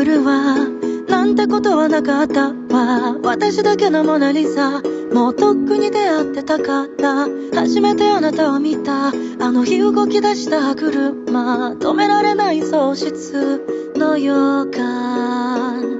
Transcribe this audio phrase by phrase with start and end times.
[0.00, 0.56] 来るわ
[1.10, 3.18] なんてことはなかったわ。
[3.22, 4.80] 私だけのモナリザ
[5.12, 7.28] もうとっくに出会ってたから。
[7.52, 9.08] 初めてあなたを見た。
[9.08, 9.12] あ
[9.52, 11.72] の日動き出した歯車。
[11.72, 13.62] 止められない喪失
[13.96, 14.32] の予
[14.70, 15.99] 感。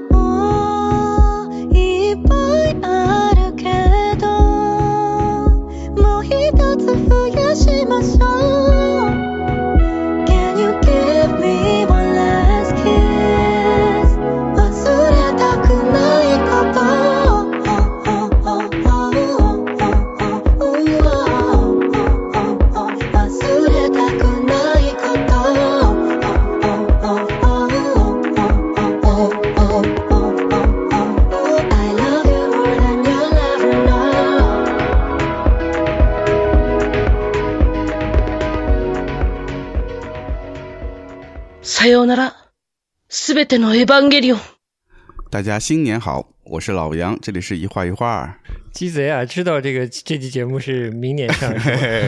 [45.29, 48.39] 大家新年好，我是老杨，这里是一画一画。
[48.71, 51.53] 鸡贼啊，知道这个这期节目是明年上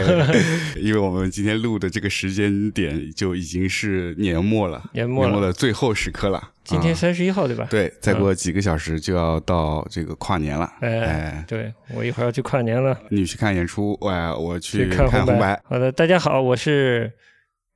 [0.80, 6.52] 因为我们今天录的这个时间点就已经是年末了，年末了的最后时刻了。
[6.64, 7.68] 今天啊三十一号对吧？
[7.70, 10.72] 对，再过几个小时就要到这个跨年了。
[10.80, 15.62] 哎哎，对我一会儿要去跨年了，你去看演出，哎，我去看红看白。
[15.66, 17.12] 好的，大家好，我是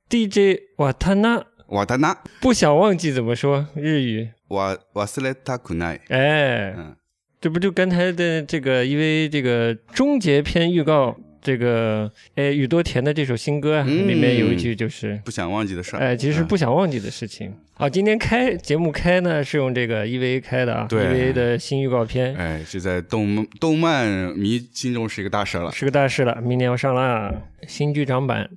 [0.08, 4.28] DJ 瓦塔纳，瓦达纳，不想忘记怎么说日语。
[4.48, 6.00] 瓦瓦斯莱塔库奈。
[6.08, 6.96] 哎，嗯，
[7.40, 15.20] 这不就刚才的这个，因为这个终结篇预告，这个哎宇多田的这首新歌啊，嗯里面有一句就是。
[15.26, 15.98] 不想忘记的事儿。
[15.98, 17.52] 哎，其实嗯不想忘记的事情。
[17.74, 25.70] 好，今天开节目开呢是用这个 EVA 开的啊对，EVA 的新预告片，哎，这在动动漫迷心中是一个大事了。
[25.70, 27.30] 是个大事了，明年要上啦，
[27.66, 28.48] 新剧场版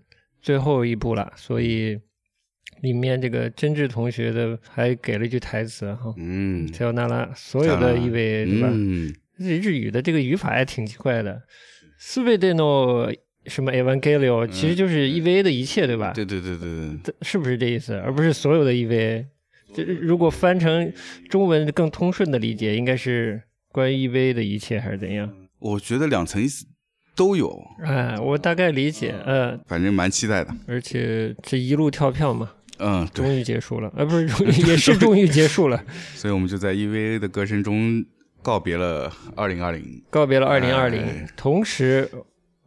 [0.41, 2.00] 最后一部了，所以
[2.82, 8.69] 里面这个真挚同学的还给了一句台词哈，嗯，塞奥纳拉，所有的 EVA 对吧？
[8.70, 11.42] 嗯，日日语的这个语法还挺奇怪的，
[12.00, 13.14] すべての
[13.47, 16.12] 什么 Evangelion 其实就是 EVA 的一切对吧？
[16.14, 17.94] 对对对对对，这是不是这意思？
[17.94, 19.26] 而不是所有的 EVA。
[19.75, 20.92] 这如果翻成
[21.28, 23.42] 中文更通顺的理解，应该是
[23.72, 25.32] 关于 EVA 的一切还是怎样？
[25.59, 26.66] 我觉得两层意思
[27.14, 30.54] 都有，哎，我大概理解，呃，反正蛮期待的。
[30.66, 35.81] 而且这一路跳票嘛， 嗯，对，终于结束了，呃，不是，终于也是 终于结束了，
[36.16, 38.03] 所以我们就在 EVA 的歌声中
[38.42, 40.03] 告别了二零二零。
[40.09, 41.02] 告别了二零二零。
[41.02, 42.09] 哎，同时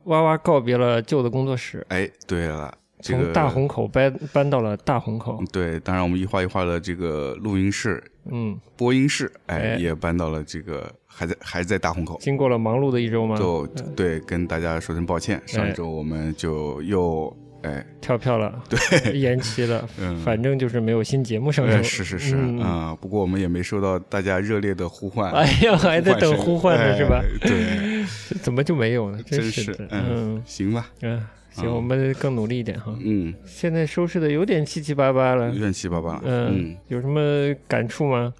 [0.04, 9.76] 哇哇告别了旧的工作室，哎，对了，这个从大虹口搬搬到了大虹口，对，当然我们一画一画的这个录音室、嗯，播音室，哎，哎。
[9.76, 12.18] 也搬到了这个还在还在大虹口。
[12.20, 20.16] 经过了忙碌的一周吗，就对，跟大家说声抱歉，上一周我们就又哎，跳票了， 对，延期了，嗯。
[20.18, 22.58] 反正就是没有新节目上哎，是是是嗯。
[22.60, 27.22] 啊，不过我们也没收到大家热烈的呼唤，哎呀，还在等呼唤呢，哎是吧？
[27.40, 28.04] 对，
[28.42, 29.18] 怎么就没有呢？
[29.24, 30.04] 真是的，嗯
[30.36, 31.18] 嗯，行吧，嗯，
[31.50, 31.74] 行，嗯。
[31.74, 32.94] 我们更努力一点哈。
[33.02, 38.32] 嗯，现在收拾的有点七七八八了，有点七八糟，嗯，有什么感触吗？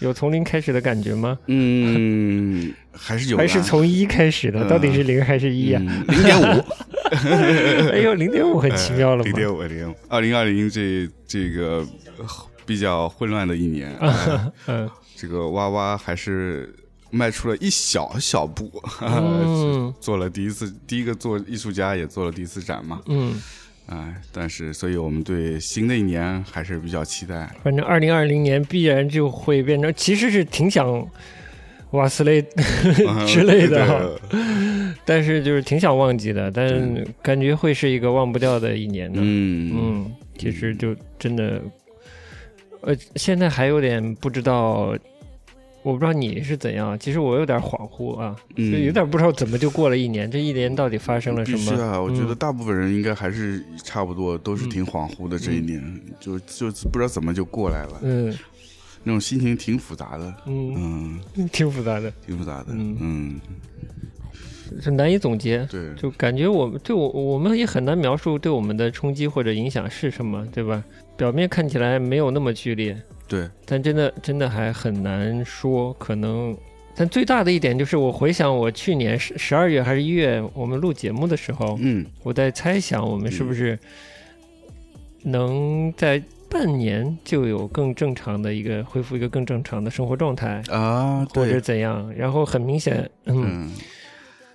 [0.00, 1.38] 有从零开始的感觉吗？
[1.46, 4.60] 嗯，还是有，还是从一开始的？
[4.60, 5.80] 嗯到底是零还是一呀？
[6.08, 6.64] 零点五，
[7.92, 9.24] 哎呦，零点五很奇妙了嘛。
[9.30, 11.86] 零点五，零点五，二零二零这这个
[12.18, 12.26] 呃
[12.64, 13.96] 比较混乱的一年，
[15.16, 16.74] 这个哇哇还是
[17.10, 18.70] 迈出了一小小步，
[19.00, 23.40] 嗯做了第一次，第一个做艺术家也做了第一次展嘛，嗯，
[23.86, 31.08] 哎，但是所以我们对新的一年还是比较期待，反正二零二零年必然就会变成，其实是挺想
[31.92, 32.42] 瓦斯类
[33.28, 34.20] 之类的
[35.04, 39.20] 但是就是挺想忘记的，但感觉会是一个忘不掉的一年呢。
[39.22, 39.72] 嗯。
[39.74, 41.62] 嗯，其实就真的，
[42.80, 44.96] 呃，现在还有点不知道，
[45.86, 46.98] 我不知道你是怎样。
[46.98, 51.58] 其实我有点恍惚啊，嗯就有点不知道怎么就过了一年，这一年到底发生了什么？
[51.58, 52.00] 是啊！
[52.02, 55.38] 我觉得嗯大部分人应该还是差不多，都是挺恍惚的。
[55.38, 55.80] 这一年、
[56.18, 58.36] 就就不知道怎么就过来了，嗯
[59.04, 60.34] 那种心情挺复杂的。
[60.46, 62.66] 嗯，嗯， 挺复杂的，挺复杂的。
[62.70, 63.40] 嗯嗯，
[64.80, 65.64] 是难以总结。
[65.70, 70.82] 对，就感觉我们对我我们也很难描述对我们的冲击或者影响是什么，对吧？
[71.16, 76.56] 表面看起来没有那么剧烈，对，但真的真的还很难说，可能。
[76.98, 83.78] 但最大的一点就是，我回想我去年十十二月还是一月，我们录节目的时候，嗯，我在猜想我们是不是
[85.22, 92.10] 能在半年就有更正常的一个恢复一个更正常的生活状态，啊，或者，怎样。
[92.16, 93.72] 然后很明显，嗯，嗯，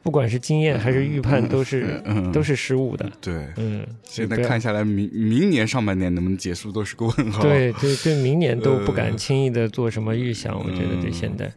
[0.04, 3.12] 不管是经验还是预判，都是、嗯都是失误的。
[3.22, 3.48] 对。
[3.58, 7.42] 嗯，现在看下来，明明年上半年能不能结束都是个问号。
[7.44, 11.52] 对对对，明年都不敢呃轻易的做什么预想，我觉得对嗯现在。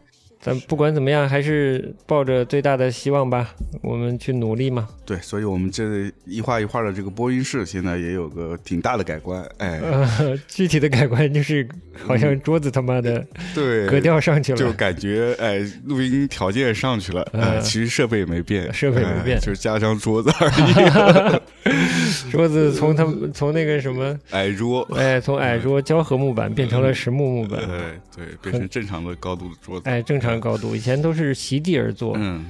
[0.45, 3.49] 咱不管怎么样，还是抱着最大的希望吧，
[3.81, 4.87] 我们去努力嘛。
[5.03, 9.43] 对，所以我们这一画一画的这个播音室现在也有个挺大的改观。
[9.57, 13.25] 哎，呃， 具体的改观就是好像桌子他妈的
[13.55, 21.41] 对，格调上去了，就感觉哎，录音条件上去了，哎，嗯其实设备也没变， 设备没变哎就是加张桌子而已。
[22.31, 29.89] 桌子从他们从那个什么，矮桌，哎，从矮桌胶合木板变成了实木木板，哎，对，变成正常的高度的桌子。
[29.89, 30.75] 哎，正常高度。
[30.75, 32.45] 以前都是席地而坐，嗯。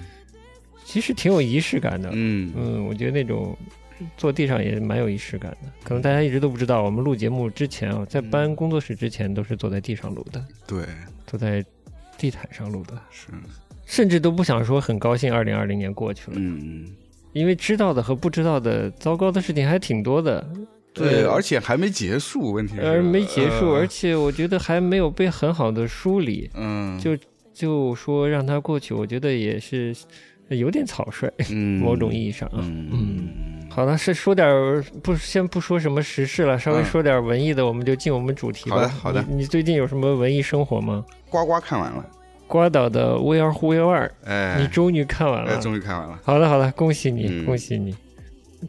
[0.83, 2.09] 其实挺有仪式感的。
[2.13, 2.53] 嗯。
[2.55, 3.57] 嗯，我觉得那种
[4.17, 5.71] 坐地上也蛮有仪式感的。
[5.83, 10.83] 可能大家一直都不知道，我们录节目之前啊，在搬工作室之前都是坐在地上录的，对，
[11.25, 11.63] 坐在
[12.17, 13.27] 地毯上录的，是，
[13.85, 16.85] 甚至都不想说很高兴二零二零年过去了，嗯，
[17.33, 20.47] 因为知道的和不知道的糟糕的事情还挺多的。
[20.93, 22.81] 对，呃而且还没结束，问题是。
[22.81, 27.17] 而没结束，呃而且我觉得还没有被很好的梳理，嗯，就
[27.55, 29.95] 就说让它过去，我觉得也是
[30.49, 32.59] 有点草率，嗯某种意义上啊。
[32.59, 33.27] 嗯嗯
[33.69, 34.47] 好了，是说点
[35.01, 38.75] 不先不说什么时事了，稍微嗯说点文艺的，我们就进我们主题吧。
[38.75, 41.03] 好的好的你你最近有什么文艺生活吗？
[41.29, 42.05] 呱呱看完了，
[42.47, 45.61] 瓜岛的《We Are Who We Are》，哎，你终于看完哎了。
[45.61, 47.95] 终于看完了，好的好的，恭喜你，嗯恭喜你。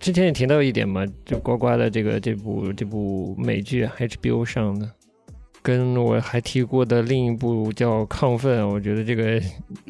[0.01, 4.91] 之前也提到一点嘛，就呱呱的这个这部这部美剧啊 HBO 上的，
[5.67, 9.43] 跟我还提过的另一部叫《亢奋》，我觉得这个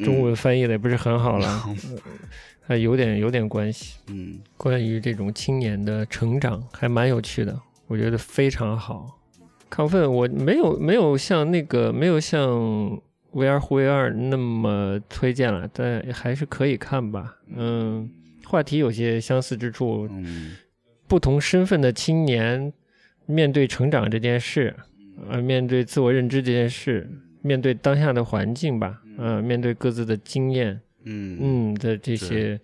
[0.03, 1.63] 中文翻译的也不是很好了，
[2.65, 3.99] 还有点有点关系。
[4.07, 9.19] 嗯关于这种青年的成长，还蛮有趣的，我觉得非常好。
[9.69, 12.49] 亢奋我没有没有像那个没有像
[13.33, 17.35] 《Are Who We Are》那么推荐了，但还是可以看吧。
[17.55, 18.09] 嗯，
[18.45, 20.55] 话题有些相似之处，嗯
[21.07, 22.73] 不同身份的青年
[23.27, 24.75] 面对成长这件事，
[25.29, 27.09] 呃，面对自我认知这件事，
[27.41, 31.37] 面对当下的环境吧，呃，面对各自的经验，嗯。
[31.41, 32.59] 嗯的这些，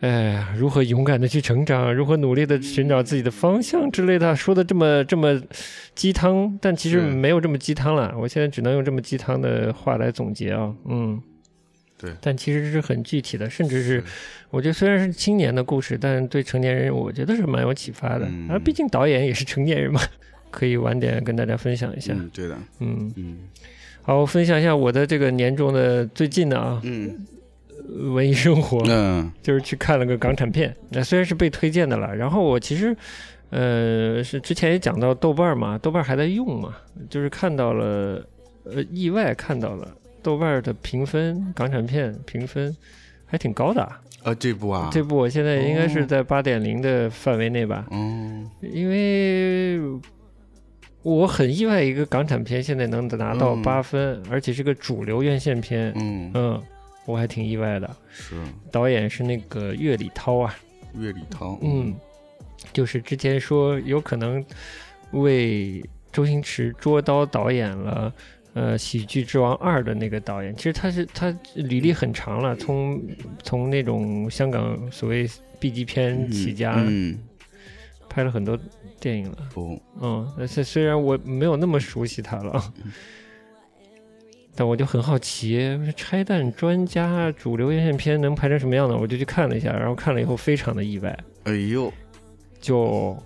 [0.00, 5.40] 哎，如何勇敢的去成长，如何努力的寻找自己的方向之类的，说的这么这么
[5.94, 8.14] 鸡汤，但其实没有这么鸡汤了。
[8.16, 11.20] 我现在只能用这么鸡汤的话来总结啊，嗯，
[11.98, 12.12] 对。
[12.20, 14.04] 但其实是很具体的，甚至是。
[14.50, 18.26] 我觉得虽然是青年的故事，但对成年人我觉得是蛮有启发的。
[18.28, 18.48] 嗯。
[18.48, 20.00] 啊，毕竟导演也是成年人嘛，
[20.50, 22.12] 可以晚点跟大家分享一下。
[22.14, 23.38] 嗯，对的，嗯，嗯。
[24.02, 27.26] 好，我分享一下我的这个年终的最近的啊嗯。
[28.12, 28.82] 文艺生活。
[28.88, 29.30] 嗯。
[29.42, 32.96] 就是去看了个港产片，那虽然是被推荐的了，然后我其实，
[33.50, 36.74] 呃，是之前也讲到豆瓣嘛，豆瓣还在用嘛，
[37.08, 38.22] 就是看到了，
[38.64, 39.88] 呃，意外看到了
[40.22, 42.76] 豆瓣的评分，港产片评分
[43.24, 43.82] 还挺高的。
[43.82, 44.00] 啊。
[44.24, 49.78] 啊，这部啊，这部我现在应该是哦在八点零的范围内吧，嗯，因为
[51.02, 53.62] 我很意外，一个港产片现在能拿到嗯。
[53.62, 56.62] 八分，而且是个主流院线片，嗯，嗯，
[57.06, 57.96] 我还挺意外的。
[58.10, 58.34] 是。
[58.70, 60.54] 导演是那个岳礼涛啊，
[60.98, 61.94] 岳礼涛，嗯，
[62.72, 64.44] 就是之前说有可能
[65.12, 68.12] 为周星驰捉刀导演了。
[68.54, 73.00] 呃，《喜剧之王二》的那个导演，其实他是他履历很长了，从
[73.44, 77.16] 从那种香港所谓 B 级片起家，嗯，
[78.08, 78.58] 拍了很多
[78.98, 79.38] 电影了。
[79.54, 82.72] 哦，嗯，但是虽然我没有那么熟悉他了，
[84.54, 88.96] 但我就很好奇，拆弹专家主流院线片能拍成什么样呢？
[88.96, 91.92] 我就去看了一下，然后看了以后非常的意外，哎呦，
[92.60, 93.16] 就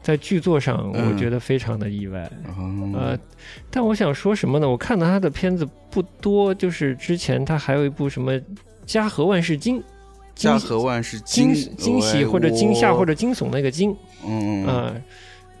[0.00, 2.22] 在剧作上嗯我觉得非常的意外。
[2.56, 3.18] 哦，呃，
[3.70, 4.66] 但我想说什么呢？
[4.68, 8.32] 我看到他的片子不多，就是之前他还有一部什么
[8.86, 9.84] 《家和万事兴》，惊
[10.38, 14.94] 家和万事惊惊惊喜或者惊吓或者者惊悚那个惊，嗯啊，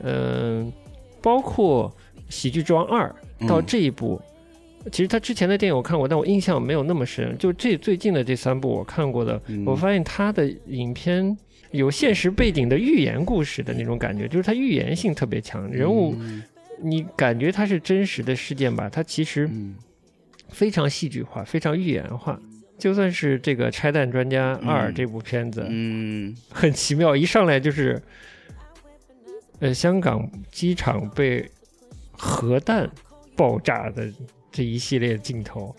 [0.02, 0.72] 嗯，
[1.20, 1.92] 包括
[2.28, 3.14] 《喜剧之王二》
[3.48, 4.20] 到嗯这一部，
[4.92, 7.36] 其实他之前的电影我看过，但我印象没有那么深。
[7.38, 9.64] 就这最近的这三部我看过的，嗯。
[9.66, 11.36] 我发现他的影片
[11.72, 16.42] 有现实背景的寓言故事的那种感觉，就是他寓言性特别强，人物嗯
[16.80, 19.74] 你感觉他是真实的事件吧，他其实嗯。
[20.50, 22.40] 非常戏剧化，非常寓言化。
[22.78, 28.00] 就算是这个《拆弹专家二》嗯这部片子，嗯很奇妙，一上来就是，
[29.58, 31.48] 呃，香港机场被
[32.12, 32.88] 核弹
[33.36, 34.08] 爆炸的
[34.52, 35.74] 这一系列镜头，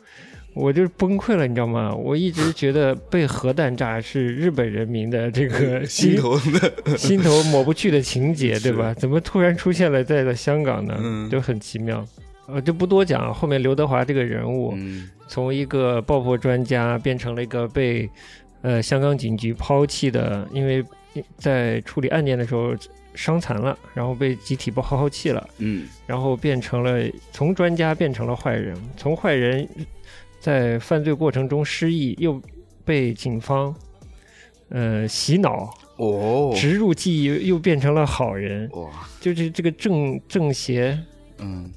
[0.54, 1.94] 我就崩溃了，你知道吗？
[1.94, 6.38] 我一直觉得被核弹炸是日本人民的这个 心头
[6.86, 8.94] 的， 心头抹不去的情节，对吧？
[8.94, 10.98] 怎么突然出现了在了香港呢？
[11.02, 12.06] 嗯就很奇妙。
[12.48, 18.10] 呃，就不多讲，后面刘德华这个人物，嗯从一个爆破专家变成了一个被
[18.64, 20.84] 呃香港警局抛弃的，因为
[21.38, 22.76] 在处理案件的时候
[23.14, 25.88] 伤残了，然后被集体抛弃了，嗯。
[26.08, 27.00] 然后变成了
[27.32, 29.68] 从专家变成了坏人，从坏人
[30.40, 32.42] 在犯罪过程中失忆，又
[32.84, 33.74] 被警方
[34.70, 38.90] 呃洗脑哦，植入记忆，又变成了好人，哇，
[39.22, 40.98] 就是这个正正邪
[41.38, 41.72] 嗯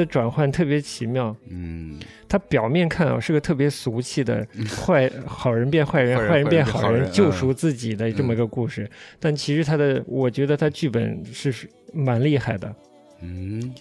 [0.00, 1.34] 的转换特别奇妙。
[1.48, 4.46] 嗯，他表面看啊是个特别俗气的
[4.84, 8.90] 坏好人变坏人，坏人变好人，坏人变好人救赎自己的这么一个故事。
[9.18, 11.52] 但其实他的，我觉得他剧本是
[11.92, 12.74] 蛮厉害的，
[13.20, 13.74] 嗯，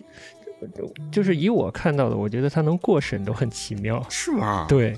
[1.11, 4.05] 就是以我看到的，我觉得他能过审都很奇妙。
[4.09, 4.93] 是吗？，对，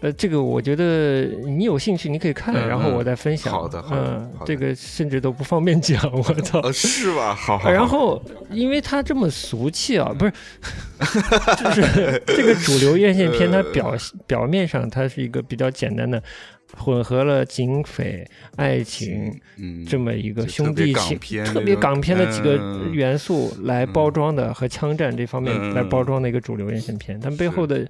[0.00, 3.52] 呃，这个我觉得你有兴趣你可以看，嗯然后我再分享。
[3.52, 6.58] 好的好的嗯，这个甚至都不方便讲，我操。
[6.60, 7.34] 呃，是吧？
[7.34, 10.32] 好好， 好然后，因为它这么俗气啊，不是，
[11.62, 13.94] 就是这个主流院线片，它表
[14.26, 16.22] 表面上它是一个比较简单的，
[16.78, 18.26] 混合了警匪、
[18.56, 27.86] 爱情嗯，这么一个兄弟情，片特别港片的几个嗯元素来包装的和枪战这方面嗯来包装的一个主流院线片，但背后的。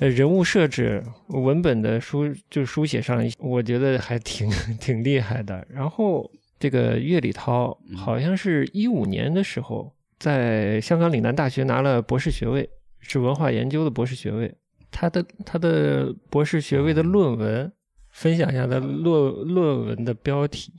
[0.00, 4.48] 呃，人物设置、文本的书就书写上，我觉得还挺
[4.80, 5.66] 挺厉害的。
[5.70, 7.96] 然后这个岳礼涛嗯。
[7.96, 12.68] 好像是一五年的时候，在香港岭南大学拿了博士学位，
[13.00, 14.54] 是文化研究的博士学位。
[14.90, 17.70] 他的他的博士学位的论文，
[18.08, 20.72] 分享一下他论论文的标题，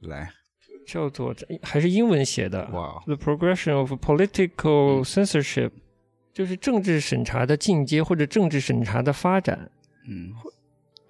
[0.00, 0.30] 来，
[0.86, 5.72] 叫做还是英文写的哇，，The Progression of Political Censorship，
[6.32, 9.70] 就是政治审查的进阶或者政治审查的发展。
[10.08, 10.32] 嗯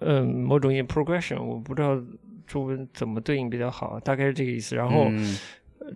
[0.00, 2.00] 嗯，某种意义 progression，我不知道
[2.46, 4.74] 中文怎么对应比较好，大概是这个意思。
[4.74, 5.10] 然后、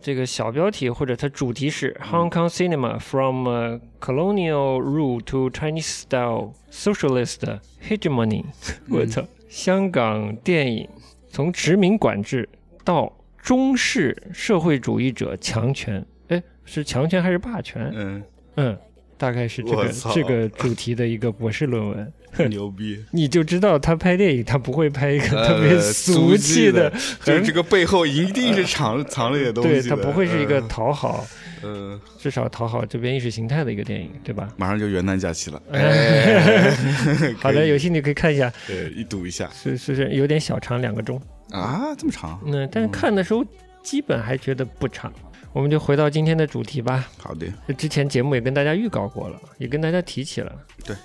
[0.01, 8.45] 这个小标题或者它主题是 Hong Kong cinema from、uh, colonial rule to Chinese style socialist hegemony。
[8.89, 10.89] 我操，香港电影
[11.29, 12.49] 从殖民管制
[12.85, 17.91] 到中式社会主义者强权，哎，是强权还是霸权？
[17.95, 18.23] 嗯，
[18.57, 18.79] 嗯，
[19.17, 22.13] 大概是这个这个主题的一个博士论文。
[22.51, 26.93] 牛逼，你就知道他拍电影，他不会拍一个呃 特别俗气的，
[27.23, 31.25] 就这个背后一定是藏藏了点东西，对他不会是一个嗯讨好，
[31.63, 34.49] 嗯，至少讨好这边意识形态的一个电影，对吧？
[34.57, 36.75] 马上就元旦假期了，哎
[37.39, 39.49] 好的，有兴趣可以看一下，对一睹一下。
[39.55, 41.23] 是是是有点小长，两个钟。
[41.51, 43.45] 啊，这么长，嗯，但是看的时候
[43.81, 45.13] 基本还觉得不长。
[45.55, 47.09] 我们就回到今天的主题吧。
[47.17, 50.53] 好的，之前节目也跟大家预告过了，也跟大家提起了，
[50.85, 50.97] 对，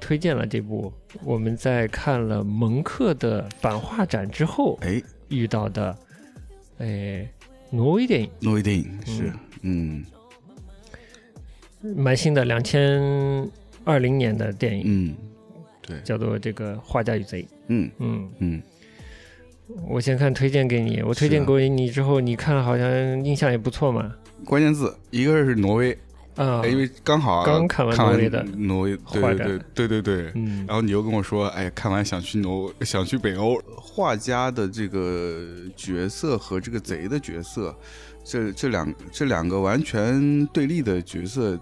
[0.00, 0.90] 推荐了这部
[1.22, 5.96] 我们在看了蒙克的版画展之后哎，遇到的，
[6.78, 7.28] 哎，
[7.70, 10.04] 挪威电影，挪威电影是，嗯。
[11.96, 12.98] 蛮新的，两千
[13.84, 15.14] 二零年的电影，嗯，
[15.82, 17.42] 对，叫做这个《画家与贼》。
[17.68, 17.90] 嗯。
[17.98, 18.62] 嗯，嗯，
[19.88, 22.88] 我先看推荐给你，我推荐给你之后，你看了好像
[23.24, 24.14] 印象也不错嘛。
[24.44, 25.92] 关键字一个是挪威，
[26.36, 33.60] 啊，哎因为刚好啊刚看完看挪威的挪威，对对对对对对，嗯然后你又跟我说，哎，看完想去挪，想去北欧。
[33.76, 37.72] 画家的这个角色和这个贼的角色，
[38.24, 41.56] 这这两这两个完全对立的角色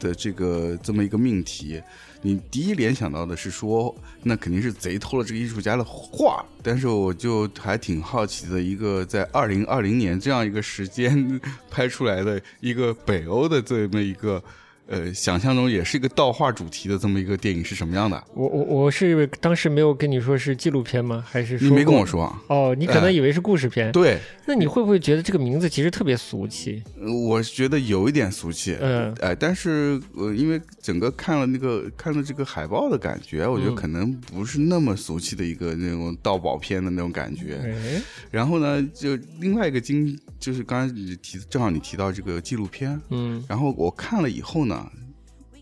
[0.00, 1.82] 的这个这么一个命题，
[2.22, 6.44] 你第一联想到的是说，那肯定是贼偷了这个艺术家的画。
[6.62, 14.42] 但是我就还挺好奇的，一个在二零二零年这样一个时间 拍出来的一个北欧的这么一个。
[14.88, 18.24] 呃，想象中也是一个盗画主题的这么一个电影是什么样的？
[18.34, 21.22] 我我我是当时没有跟你说是纪录片吗？
[21.28, 22.42] 还是你没跟我说啊？
[22.48, 23.92] 哦，你可能哎以为是故事片。
[23.92, 26.82] 对，那你会不会觉得这个名字其实特别俗气？
[26.98, 28.76] 呃我是觉得有一点俗气。
[28.80, 37.60] 嗯哎，但是呃，因为整个看了那个看了这个海报的感觉，我觉得嗯可能不是那么俗气的一个那种盗宝片的那种感觉。
[37.62, 44.77] 哎，然后呢，就另外一个经就是刚才你提，正好你提到这个纪录片，嗯然后我看了以后呢，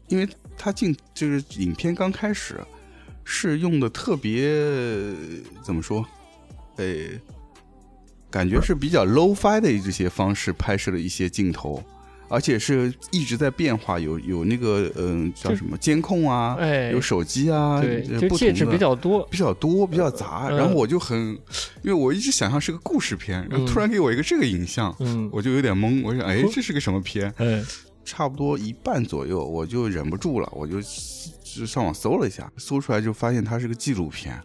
[0.09, 2.59] 因为它进就是影片刚开始
[3.25, 4.49] 是用的特别
[5.63, 6.05] 怎么说，
[6.77, 6.87] 呃，
[8.31, 11.83] 感觉是比较 low fi 的这些方式拍摄了一些镜头。
[12.29, 19.25] 而且是一直在变化，有有那个嗯、叫什么监控啊，哎有手机啊，对，呃就介质不同的比较多。
[19.31, 20.49] 比较多，比较杂。
[20.51, 21.17] 嗯然后我就很，
[21.83, 26.03] 因为我一直想象是个故事片，然后突然给我一个这个影像，嗯我就有点懵。
[26.03, 27.33] 我想，哎，这是个什么片？
[27.39, 27.65] 嗯
[28.07, 30.81] 差不多一半左右，我就忍不住了，我就
[31.43, 34.41] 就上网搜了一下，搜出来就发现它是个纪录片。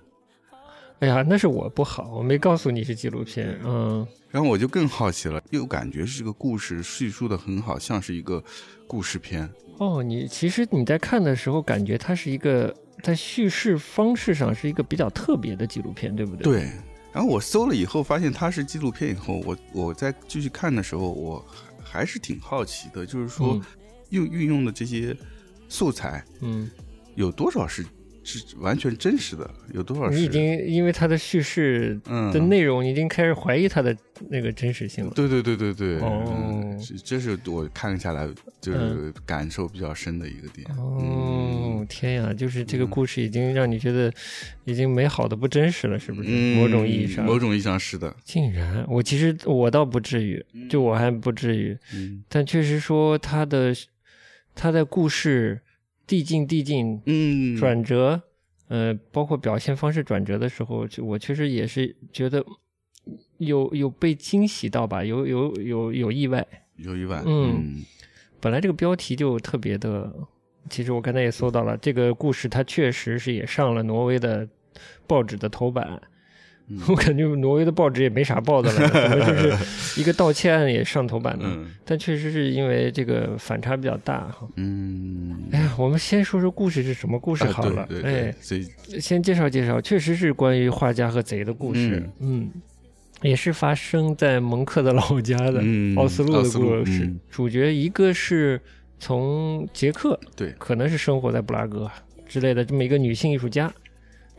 [1.00, 3.58] 哎呀，那是我不好，我没告诉你是纪录片。
[3.64, 8.44] 嗯，然后我就更好奇了，又感觉是这个故事叙述的很好，像是一个
[8.88, 9.50] 故事片。
[9.78, 16.44] 哦，你其实你在看的时候，感觉它是一个在叙事方式上是一个比较特别的纪录片，对不对？
[16.44, 16.72] 对。
[17.14, 21.46] 然后我搜了以后，发现它是纪录片以后，我我在继续看的时候，我
[21.92, 23.60] 还是挺好奇的，就是说
[24.10, 25.16] 用运用的这些
[25.68, 26.72] 素材，嗯，
[27.16, 27.86] 有多少是是
[28.60, 30.18] 完全真实的，有多少是？
[30.18, 32.00] 你已经因为它的叙事
[32.34, 33.96] 的内容，已经开始怀疑它的
[34.30, 35.12] 那个真实性了。
[35.16, 38.28] 对对对对对，哦，这是我看下来
[38.60, 40.68] 就是感受比较深的一个点。
[40.78, 44.12] 哦，天呀，就是这个故事已经让你觉得
[44.66, 46.30] 已经美好的不真实了，是不是？
[46.56, 48.16] 某种意义上，某种意义上是的。
[48.24, 51.78] 竟然，我其实我倒不至于，就我还不至于，
[52.30, 53.74] 但确实说他的
[54.56, 55.62] 他在故事。
[56.12, 58.22] 递进递进，嗯，转折，
[58.68, 62.46] 呃，包括表现方式转折的时候，就我确实也是觉得
[63.38, 67.82] 有有被惊喜到吧，有有有有意外，有意外，嗯，
[68.42, 70.14] 本来这个标题就特别的，
[70.70, 74.46] 其实我刚才也搜到了，这个故事它确实是也上了挪威的
[75.08, 76.02] 报纸的头版。
[76.88, 79.58] 我感觉挪威的报纸也没啥报的了，可能就是
[80.00, 81.46] 一个盗窃案也上头版的，
[81.86, 84.48] 但确实是因为这个反差比较大哈。
[84.56, 87.88] 嗯，哎呀，我们先说说故事是什么故事好了。
[88.04, 88.34] 哎，
[89.00, 92.08] 先介绍介绍，确实是关于画家和贼的故事。
[92.20, 92.50] 嗯，
[93.22, 95.62] 也是发生在蒙克的老家的
[95.98, 97.12] 奥斯陆的故事。
[97.30, 98.60] 主角一个是
[99.00, 101.90] 从捷克，对，可能是生活在布拉格
[102.28, 103.72] 之类的这么一个女性艺术家，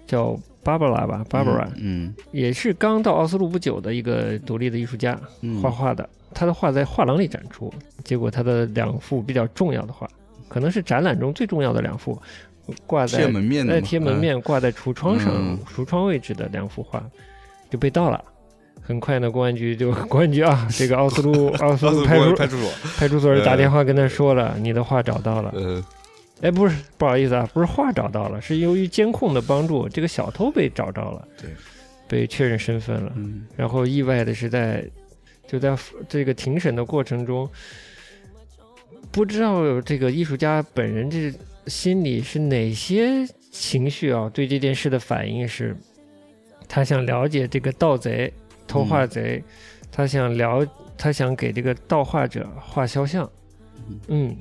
[0.06, 0.38] 叫。
[0.62, 5.18] 芭芭拉吧，芭芭拉，嗯，也是刚到奥斯陆不久的一个独立的艺术家，
[5.60, 6.08] 画画的。
[6.34, 7.70] 他的画在画廊里展出，
[8.04, 10.08] 结果他的两幅比较重要的画，
[10.48, 12.18] 可能是展览中最重要的两幅，
[12.86, 17.04] 挂在贴门面的，贴门面挂在橱窗上，橱窗位置的两幅画
[17.68, 18.24] 就被盗了。
[18.80, 25.52] 很快呢，公安局就 公安局啊，这个奥斯陆 奥斯陆派出派出所派出所打电话跟他说了，你的画找到了。
[26.42, 31.48] 哎，不是，不好意思啊，不是画找到了，是由于监控的帮助，这个小偷被找着了，对，
[32.08, 33.12] 被确认身份了。
[33.14, 34.84] 嗯，然后意外的是在
[35.46, 35.76] 就在
[36.08, 37.48] 这个庭审的过程中，
[39.12, 41.32] 不知道这个艺术家本人这
[41.68, 44.28] 心里是哪些情绪啊？
[44.34, 45.76] 对这件事的反应是，
[46.68, 48.32] 他想了解这个盗贼、
[48.66, 49.40] 偷画贼，
[49.92, 50.66] 他想了，
[50.98, 53.30] 他想给这个盗画者画肖像，
[54.08, 54.36] 嗯。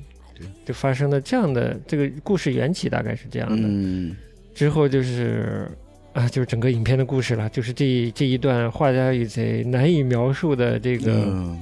[0.64, 4.16] 就发生了这样的这个故事缘起大概是这样的，嗯，
[4.54, 5.68] 之后就是
[6.12, 11.56] 啊，就是整个影片的故事了，就是这这一段画家与贼难以描述的这个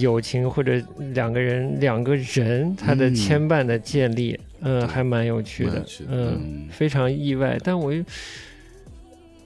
[0.00, 0.80] 友情或者
[1.12, 8.04] 两个人两个人他的牵绊的建立，嗯，还蛮有趣的，嗯，非常意外，但我又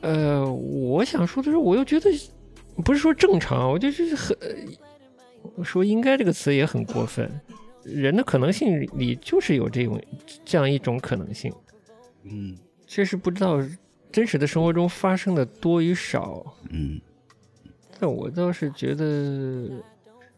[0.03, 2.09] 呃，我想说的是，我又觉得
[2.85, 4.37] 不是说正常，我就是很。
[5.63, 7.31] 说“应该”这个词也很过分，
[7.83, 10.01] 人的可能性里就是有这种
[10.45, 11.53] 这样一种可能性。
[12.25, 13.59] 嗯，确实不知道
[14.13, 16.45] 真实的生活中发生的多与少。
[16.71, 17.01] 嗯，
[17.99, 19.83] 但我倒是觉得，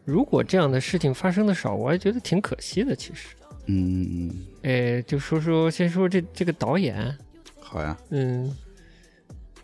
[0.05, 2.95] 如果这样的事情发生的少，我还觉得挺可惜的。
[2.95, 3.35] 其实，
[3.67, 4.31] 嗯，
[4.63, 7.17] 哎，就说说先说这这个导演。
[7.59, 7.97] 好呀。
[8.09, 8.55] 嗯，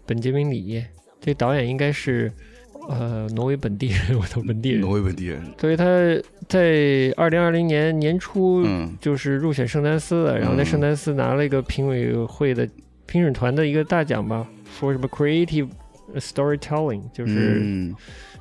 [0.06, 0.84] 本杰明李，
[1.22, 2.32] 这导演应该是。
[2.88, 4.82] 呃，挪威本地人，我的本地人。
[4.82, 5.86] 挪威本地人，所以他
[6.48, 8.66] 在二零二零年年初
[9.02, 12.68] 就是入选圣丹斯了，然后在圣丹斯拿了一个评委会的
[13.06, 14.48] 评审团的一个大奖吧
[14.80, 15.68] ，for 什么 creative
[16.16, 17.94] storytelling，就是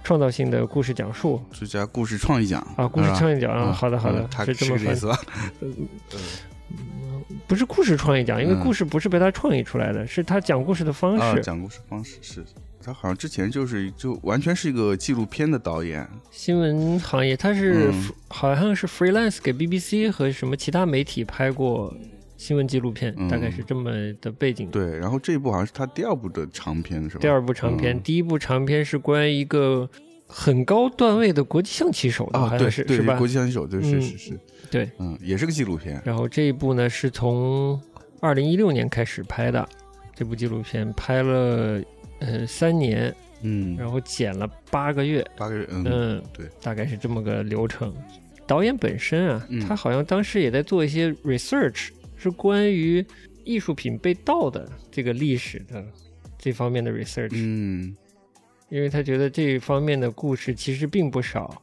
[0.04, 5.18] 创造性的故事讲述，最佳故事创意奖啊，故事创意奖啊，好的好的，是这么意思吧？
[7.46, 12.44] 不是故事创意奖，因为故事不是被他创意出来的，是他讲故事的方式，讲故事方式是。
[12.88, 17.92] 他好像之前就是就完全是一个纪录片的导演，新闻行业，他是
[18.28, 21.94] 好像是 freelance 给 BBC 和什么其他媒体拍过
[22.38, 23.90] 新闻纪录片，大概是这么
[24.22, 24.70] 的背景。
[24.70, 27.20] 对，然后这一部好像是他第二部的长片，是吧？
[27.20, 29.86] 第二部长片，第一部长片是关于一个
[30.26, 33.18] 很高段位的国际象棋手的，好像是是吧？
[33.18, 36.00] 国际象棋手，对，是是是，对，嗯，也是个纪录片。
[36.06, 37.78] 然后这一部呢，是从
[38.20, 39.68] 二零一六年开始拍的，
[40.14, 41.82] 这部纪录片拍了。
[42.20, 47.94] 呃，三年，嗯，然后剪了八个月，八个月，嗯，对，大概是这么个流程。
[48.46, 53.04] 导演本身啊，他好像当时也在做一些 research，是关于
[53.44, 55.84] 艺术品被盗的这个历史的
[56.38, 57.94] 这方面的 research，嗯，
[58.68, 61.62] 因为他觉得这方面的故事其实并不少，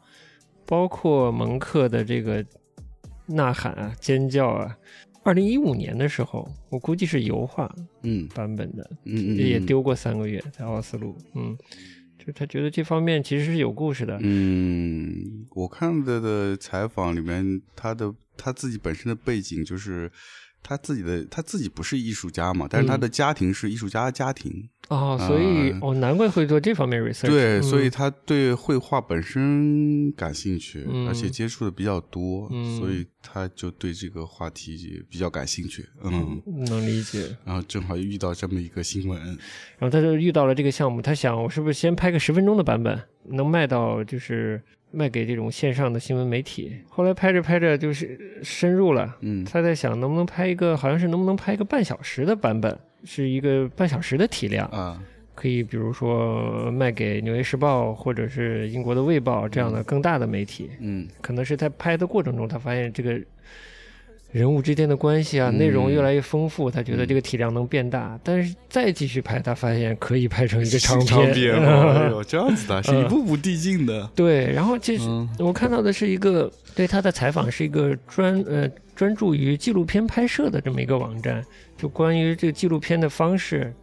[0.66, 2.46] 包括蒙克的这个
[3.26, 4.78] 呐喊啊、尖叫啊。
[5.26, 11.18] 二零一五年的时候，我估计是油画嗯版本的，嗯嗯，也丢过三个月在奥斯陆。
[11.34, 11.58] 嗯，
[12.24, 14.20] 就他觉得这方面其实是有故事的。
[14.22, 20.12] 嗯，我看的的采访里面，他的他自己本身的背景就是
[20.68, 23.00] 他自己的他自己不是艺术家嘛，但是他嗯。
[23.00, 25.80] 的家庭是艺术家的家庭，哦，所以、啊。
[25.84, 27.28] 哦，难怪会做这方面 research。
[27.28, 27.64] 对，嗯。
[27.64, 31.08] 所以他对绘画本身感兴趣，嗯。
[31.08, 32.80] 而且接触的比较多，嗯。
[32.80, 35.86] 所以他就对这个话题比较感兴趣。
[36.04, 37.38] 嗯，能理解。
[37.46, 39.22] 然后正好遇到这么一个新闻，
[39.78, 44.62] 然后他就遇到了这个项目，他想我是不是先拍个十分钟的版本，能卖到就是
[44.92, 46.74] 卖给这种线上的新闻媒体。
[46.88, 55.02] 后来拍着拍着就是深入了，嗯他在想能不能拍一个，好像是能不能拍一个半小时的版本，是一个半小时的体量，啊，
[55.34, 60.70] 可以比如说卖给《纽约时报》或者是英国的《卫报》这样的更大的媒体。
[60.80, 63.20] 嗯可能是在拍的过程中，他发现这个
[64.32, 68.20] 人物之间的关系啊，嗯内容越来越丰富，他觉得这个体量能变大。
[68.24, 71.34] 但是再继续拍，他发现可以拍成一个长 长片。
[71.34, 74.10] 篇， 哎呦，这样子的，是一步步递进的。
[74.14, 81.42] 对，然后这是、嗯我看到的是一个对他的采访，是一个专呃专注于纪录片拍摄的这么一个网站，
[81.78, 83.74] 就关于这个纪录片的方式。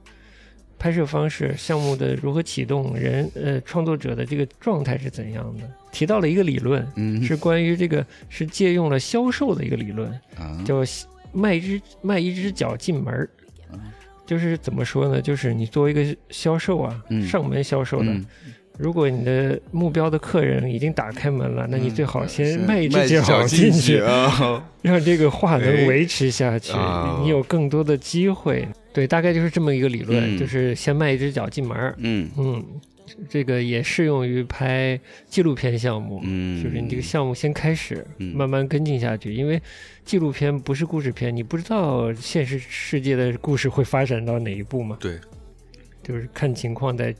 [0.83, 5.62] 拍摄方式、项目的如何启动、人呃创作者的这个状态是怎样的？
[5.92, 10.83] 提到了一个理论，嗯，是关于这个是借用了销售的一个理论，啊，叫
[11.33, 13.31] 卖一只卖一只脚进门儿。
[14.27, 15.23] 就是怎么说呢？
[15.23, 18.27] 就是你作为一个销售啊，嗯上门销售的，嗯
[18.83, 27.21] 如果你的目标的客人已经打开门了，那你最好先迈一只脚进去，啊， 让这个话能哎维持下去，啊。
[27.23, 28.66] 你有更多的机会。
[28.92, 30.38] 对，大概就是这么一个理论，嗯。
[30.38, 31.95] 就是先迈一只脚进门。
[31.99, 32.29] 嗯。
[32.37, 32.64] 嗯，
[33.29, 36.21] 这个也适用于拍纪录片项目。
[36.25, 38.37] 嗯，就是你这个项目先开始，嗯。
[38.37, 39.62] 慢慢跟进下去，因为
[40.05, 45.18] 纪录片不是故事片，你不知道现实世界的故事会发展到哪一步嘛，对，
[46.03, 47.14] 就是看情况再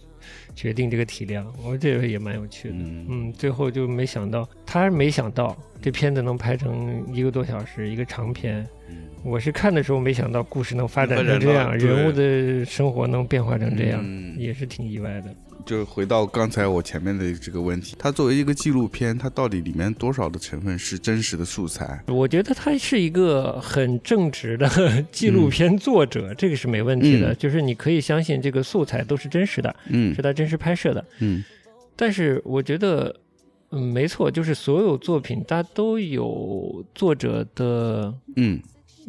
[0.55, 1.47] 决定这个体量。
[1.65, 8.67] 我这个也蛮有趣的，嗯嗯，最后就没想到，他没想到这片子能拍成一个多小时一个长片。
[8.89, 15.33] 嗯我是看的时候没想到故事能发展成这样，人物的生活能变化成这样，嗯也是挺意外的。
[15.65, 22.03] 就是回到刚才我前面的这个问题，它作为一个纪录片，它到底里面多少的成分是真实的素材？
[22.09, 24.69] 我觉得他是一个很正直的
[25.11, 27.33] 纪录片作者，这个是没问题的。
[27.33, 31.05] 嗯就是你可以相信这个素材都是真实的，嗯是他真实拍摄的。
[31.21, 31.43] 嗯
[31.95, 33.15] 但是我觉得，
[33.71, 38.61] 嗯，没错，就是所有作品它都有作者的，嗯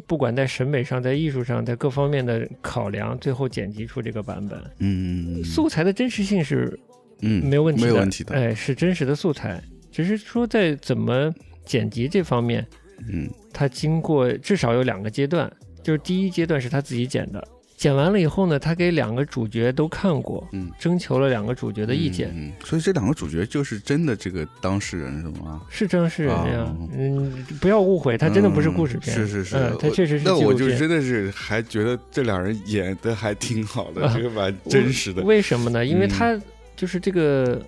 [0.05, 4.59] 不管在审美上、在艺术上、在各方面的考量，最后剪辑出这个版本。
[4.79, 6.77] 嗯素材的真实性是
[7.21, 8.35] 嗯没有问题的，没有问题的。
[8.35, 9.61] 哎，是真实的素材，
[9.91, 11.33] 只是说在怎么
[11.65, 12.65] 剪辑这方面。
[13.09, 15.51] 嗯他经过至少有两个阶段，
[15.83, 17.47] 就是第一阶段是他自己剪的，
[17.83, 25.61] 剪完了以后呢，他给两个主角都看过，嗯征求了两个主角的意见，嗯，所以这两个主角就是真的这个当事人是吗？
[25.69, 30.33] 是当事人呀，哦嗯，不要误会，他真的不是故事片，嗯是是是，嗯，他确实是那。
[30.33, 35.21] 我就真的是还觉得这两人演的还挺好的，啊这个蛮真实的。
[35.23, 35.85] 为什么呢？
[35.85, 36.41] 因为嗯他
[36.77, 37.61] 就是这个，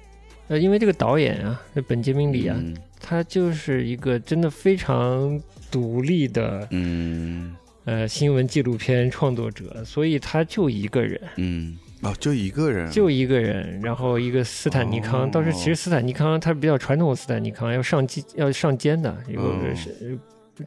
[0.47, 5.37] 呃，因为这个导演啊，本杰明里啊，嗯他就是一个真的非常
[5.69, 7.53] 独立的嗯
[7.85, 11.21] 呃新闻纪录片创作者，所以他就一个人。
[11.37, 20.17] 嗯，哦，就一个人，就一个人，然后一个斯坦尼康，哦倒是其实斯坦尼康他比较传统的斯坦尼康，要上肩要上肩的，有哦个是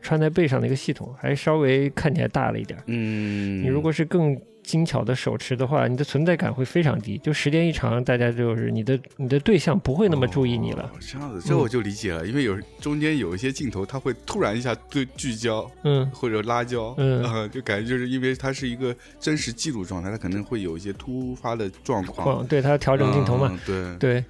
[0.03, 2.79] 穿在背上的一个系统，还稍微看起来大了一点。
[2.87, 10.83] 嗯，你如果是更精巧的手持的话，你的存在感会非常低，就时间一长，大家就是你的你的对象不会那么注意你了。
[10.83, 10.99] 哦。
[11.01, 17.25] 这样子，这我就理解了，因为有中间有一些镜头，它会突然一下对聚焦嗯，或者拉焦，嗯。
[17.25, 24.25] 啊就感觉就是因为它是一个真实记录状态，它可能会有一些突发的状况，况对他调整镜头嘛，嗯对，对，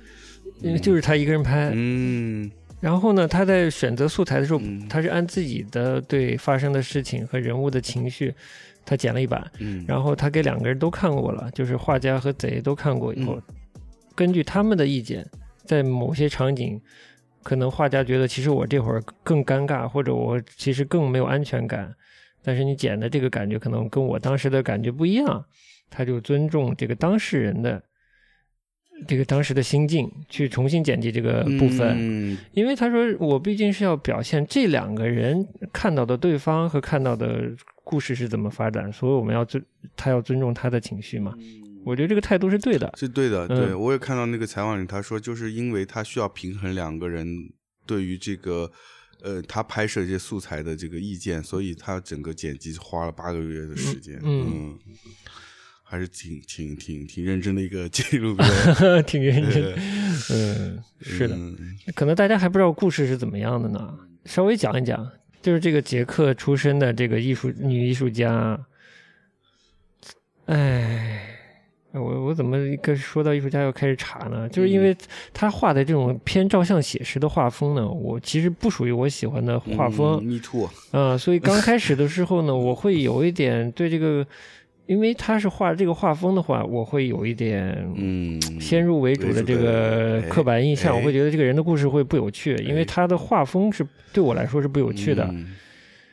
[0.60, 1.72] 因为就是他一个人拍。
[1.74, 2.48] 嗯。
[2.80, 4.86] 然后呢，他在选择素材的时候，嗯。
[4.88, 8.32] 他是按自己的对发生的事情和人物的情绪，
[8.88, 9.44] 他剪了一版。
[9.58, 13.42] 嗯，然后他给两个人都看过了，就是画家和贼都看过以后，嗯
[14.16, 15.24] 根据他们的意见，
[15.64, 16.80] 在某些场景，
[17.44, 21.94] 可能画家觉得其实我这会儿更尴尬，或者我其实更没有安全感，
[22.42, 25.44] 但是你剪的这个感觉可能跟我当时的感觉不一样，
[25.88, 27.80] 他就尊重这个当事人的
[29.06, 31.94] 这个当时的心境，去重新剪辑这个部分。
[31.96, 37.52] 嗯因为他说，我毕竟是要表现这两个人看到的对方和看到的
[37.88, 39.64] 故事是怎么发展，所以我们要尊
[39.96, 41.32] 他要尊重他的情绪嘛。
[41.86, 42.92] 我觉得这个态度是对的。
[42.98, 47.26] 是对的，嗯对我也看到那个采访里，他说就是因为他需要平衡两个人
[47.86, 48.70] 对于这个
[49.22, 54.20] 呃，他拍摄这些素材的这个意见，所以他整个剪辑花了八个月的时间。
[54.22, 54.78] 嗯嗯，
[55.82, 58.46] 还是挺挺挺挺认真的一个纪录片。
[59.06, 59.74] 挺认真。
[60.30, 61.56] 嗯，是的，嗯
[61.94, 65.10] 可能大家还不知道故事是怎么样的呢，稍微讲一讲。
[65.40, 68.58] 就是这个捷克出身的这个艺术女艺术家，
[70.46, 71.20] 哎，
[71.92, 74.48] 我我怎么一个说到艺术家又开始查呢？
[74.48, 74.96] 就是因为
[75.32, 80.20] 她画的这种偏照相写实的画风呢，我其实不属于我喜欢的画风。
[80.22, 80.68] 嗯，Me too。
[80.90, 84.26] 啊、所以刚开始的时候呢，我会有一点对这个，
[84.88, 95.24] 因为他是画这个画风的话，我会有一点嗯，先入为主的这个刻板印象，哎我会觉得这个人的故事会不有趣，因为他的画风是对我来说是不有趣的。
[95.30, 95.54] 嗯。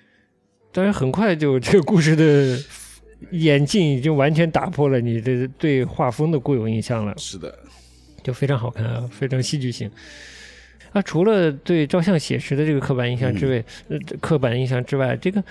[0.73, 2.59] 但是很快就这个故事的
[3.31, 7.57] 演进已经完全打破了你的对画风的固有印象了，是的，
[8.21, 9.89] 就非常好看啊，非常戏剧性。
[10.91, 15.41] 啊，除了对照相写实的这个刻板印象之外，呃，刻板印象之外，这个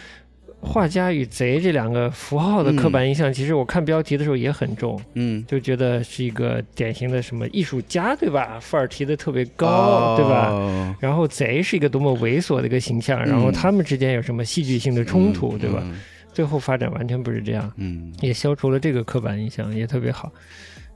[0.65, 8.59] 画家与贼这两个符号的刻板印象，其实我看标题的时候也很重，嗯，就觉得是一个典型的什么艺术家，对吧？
[8.61, 10.97] 范儿提的特别高，哦对吧？？
[10.99, 15.81] 然后贼是一个多么猥琐的一个形象，然后他们之间有什么戏剧性的冲突，对吧？
[15.85, 15.95] 嗯？
[16.33, 20.33] 最后发展完全不是这样，嗯也消除了这个刻板印象，也特别好。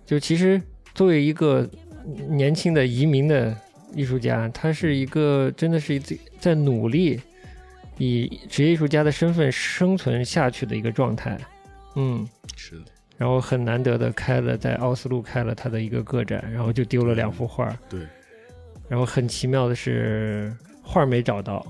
[0.05, 0.61] 就其实
[0.95, 1.69] 作为一个
[2.29, 3.57] 年轻的移民的
[3.95, 6.01] 艺术家，他是一个真的是一
[6.41, 7.21] 在努力
[7.99, 11.39] 以职业艺术家的身份生存下去的一个状态，
[11.97, 12.27] 嗯。
[12.57, 17.77] 是的，然后很难得的开了在奥斯陆开了他的一个个展，然后就丢了两幅画。
[17.89, 18.01] 对，
[18.89, 21.65] 然后很奇妙的是画没找到，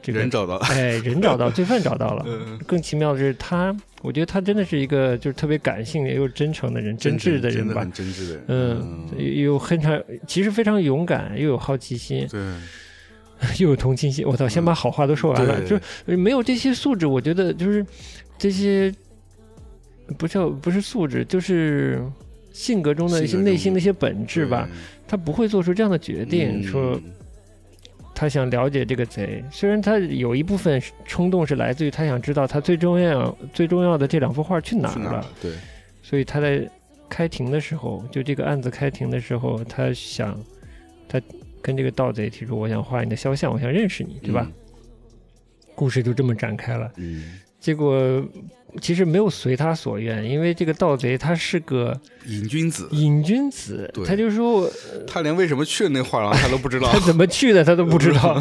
[0.00, 0.66] 这个人找到了。
[0.66, 2.24] 哎人找到，罪犯找到了。
[2.28, 7.92] 嗯，更奇妙的是他，我觉得他真的是一个就是特别感性又真诚的人，真挚的人吧真的很。
[7.92, 8.44] 真挚的人。
[8.48, 12.40] 嗯，又有很长，其实非常勇敢，又有好奇心，对，
[13.58, 14.24] 又有同情心。
[14.26, 17.84] 我操，先把好话都说完了，对就是没有这些素质，我觉得就是
[18.38, 18.92] 这些
[20.18, 22.02] 不叫不是素质，就是
[22.52, 24.68] 性格中的一些内心的一些本质吧。
[25.06, 27.00] 他不会做出这样的决定，嗯说
[28.14, 29.44] 他想了解这个贼。
[29.50, 35.26] 虽然他有一部分冲动是来自于他想知道他最重要最重要的这两幅画去哪儿了去哪儿了，？
[35.42, 35.52] 对，
[36.02, 36.68] 所以他在
[37.08, 40.38] 开庭的时候，就这个案子开庭的时候，他想
[41.08, 41.20] 他
[41.64, 44.46] 跟这个盗贼提出，我想画你的肖像，我想认识你，对吧？
[45.74, 46.92] 故事就这么展开了。
[46.98, 47.40] 嗯？
[47.58, 48.22] 结果
[48.82, 54.70] 其实没有随他所愿，因为这个盗贼他是个嗯，瘾君子，瘾君子，他就说
[55.06, 57.00] 他连为什么去那画廊他都不知道 他。
[57.00, 58.38] 怎么去的他都不知道。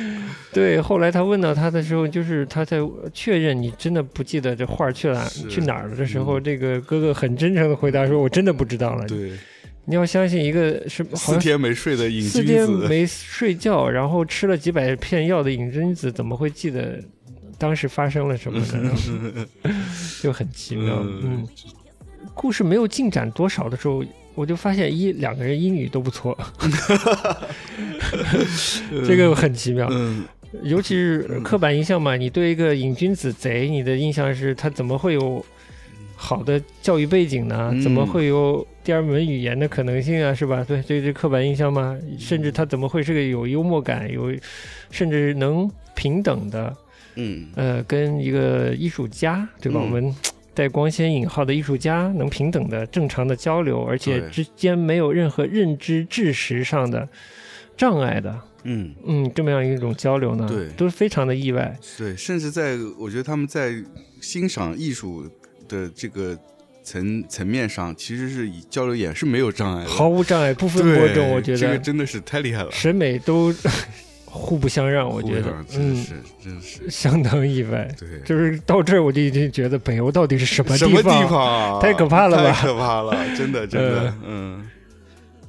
[0.52, 2.78] 对，后来他问到他的时候，就是他在
[3.12, 9.32] 确认你真的不记得这画去哪去哪儿了的时候，嗯这个哥哥很真诚的回答说：“我真的不知道了。”对，
[9.86, 17.00] 你要相信一个是四天没睡的瘾四君子，四天没睡觉，然后吃了几百片药的瘾君子，怎么会记得
[17.56, 19.46] 当时发生了什么呢？
[20.20, 20.98] 就很奇妙。
[21.02, 21.48] 嗯嗯，
[22.34, 26.36] 故事没有进展多少的时候，我就发现一两个人英语都不错，
[29.06, 29.88] 这个很奇妙。
[29.92, 30.24] 嗯，
[30.62, 35.44] 尤其是刻板印象嘛，你对一个瘾君子贼，你的印象是他怎么会有
[36.16, 37.70] 好的教育背景呢？
[37.72, 40.34] 嗯怎么会有第二门语言的可能性啊？
[40.34, 40.64] 是吧？
[40.66, 44.34] 对，这这刻板印象吗，甚至他怎么会是个有幽默感、有
[44.90, 46.74] 甚至能平等的
[47.16, 49.78] 嗯，呃，跟一个艺术家，对吧？
[49.80, 50.14] 嗯我们
[50.54, 57.06] 带光纤引号的艺术家能平等的、正常的交流，而且之间没有任何认知、知识上的
[57.76, 61.78] 障碍的，嗯，嗯，这么样一种交流呢，对都是非常的意外。
[61.98, 63.74] 对，甚至在我觉得他们在
[64.22, 65.28] 欣赏艺术
[65.68, 66.36] 的这个
[66.82, 71.58] 层层面上，其实是以交流也是没有障碍的，毫无障碍，不分伯仲，我觉得。
[71.58, 73.54] 这个真的是太厉害了，审美都
[74.24, 75.52] 互不相让，我觉得。
[75.74, 77.88] 嗯，是真是，相当意外。
[77.98, 81.02] 对，就是到这儿，我就已经觉得北欧到底是什么什么？
[81.02, 81.74] 地方？
[81.74, 81.80] 啊？
[81.80, 82.52] 太可怕了吧？
[82.52, 84.68] 太可怕了，真的真的，嗯，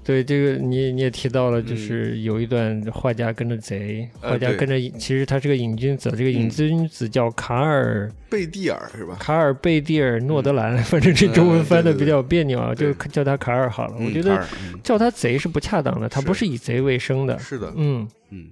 [0.07, 9.17] 对这个你你也提到了，就是有一段画家跟着贼，呃画家跟着，其实他是个瘾君子，这个瘾君子叫卡尔贝蒂尔是吧？
[9.19, 13.97] 卡尔贝蒂尔诺德兰，反正这中文翻的比较别扭啊，就叫他卡尔好了。
[13.99, 14.41] 我嗯觉得
[14.81, 17.37] 叫他贼是不恰当的，他不是以贼为生的。
[17.37, 18.47] 是的，嗯，嗯。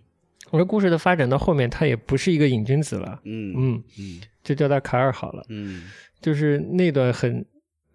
[0.52, 4.20] 而故事的发展到后面，他也不是一个瘾君子了，嗯嗯，嗯。
[4.44, 5.46] 就叫他卡尔好了。
[5.48, 5.84] 嗯，
[6.22, 7.46] 就是那段很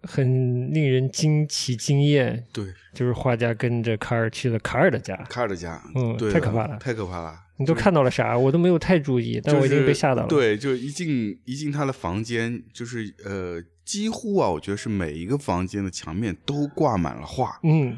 [0.03, 5.15] 很令人惊奇惊艳，对，就是画家跟着卡尔去了卡尔的家。
[5.29, 7.35] 卡尔的家，嗯对，太可怕了太可怕了。
[7.57, 8.35] 你都看到了啥？
[8.35, 10.27] 我都没有太注意，但我已经被吓到了。
[10.27, 17.95] 对，就一进一进他的房间，就是呃，几乎啊，我觉得是每一个房间的墙面都挂满了画，嗯，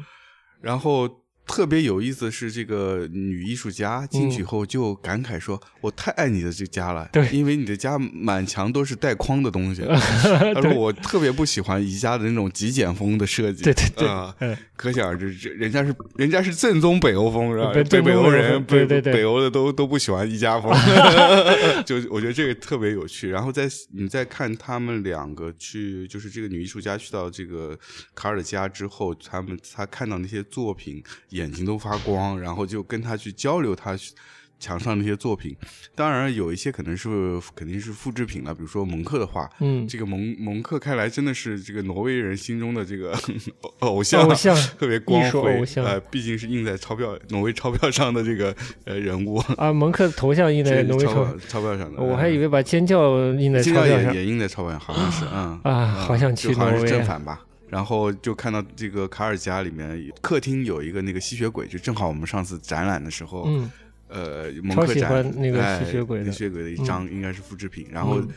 [0.60, 1.08] 然后
[1.46, 9.82] 特别有意思的是，这个女艺术家进去后就感慨说：“我太爱你的这家了，对因为你的家满墙都是带框的东西。
[10.54, 17.72] ”他说：“我特别不喜欢宜家的那种极简风的设计。”对对对啊嗯可想而知，这人家是人家是正宗北欧风，是吧？
[17.72, 20.72] 对北北欧人，对北对对北欧的都都不喜欢宜家风，
[21.86, 23.30] 就我觉得这个特别有趣。
[23.30, 27.78] 然后再你再看他们两个去，就是这个女艺术家去到这个
[28.16, 31.02] 卡尔的家之后，他们他看到那些作品，
[31.34, 33.96] 眼睛都发光，然后就跟他去交流他
[34.60, 35.54] 墙上那些作品。
[35.96, 43.18] 当然有一些可能是肯定是复制品了，比如说蒙克的画，嗯，这个蒙蒙克看来真的是这个挪威人心中的这个
[43.80, 56.88] 偶像，偶像 特别光辉偶，像呃，毕竟是印在钞票挪威钞票上的这个呃人物，啊，蒙克的头像印在挪威钞钞票，上的，我还以为把尖叫印在现钞票上在也也印在钞票上，好像是，嗯啊，嗯好想去就好像是。
[56.88, 57.40] 正反吧。
[57.74, 63.68] 然后就看到这个卡尔家里面客厅有一个那个吸血鬼，就正好我们上次展览的时候，嗯，
[64.06, 67.88] 呃，蒙超喜克展欢那个哎吸血鬼的吸血鬼的一张应该是复制品。
[67.90, 68.28] 然后嗯，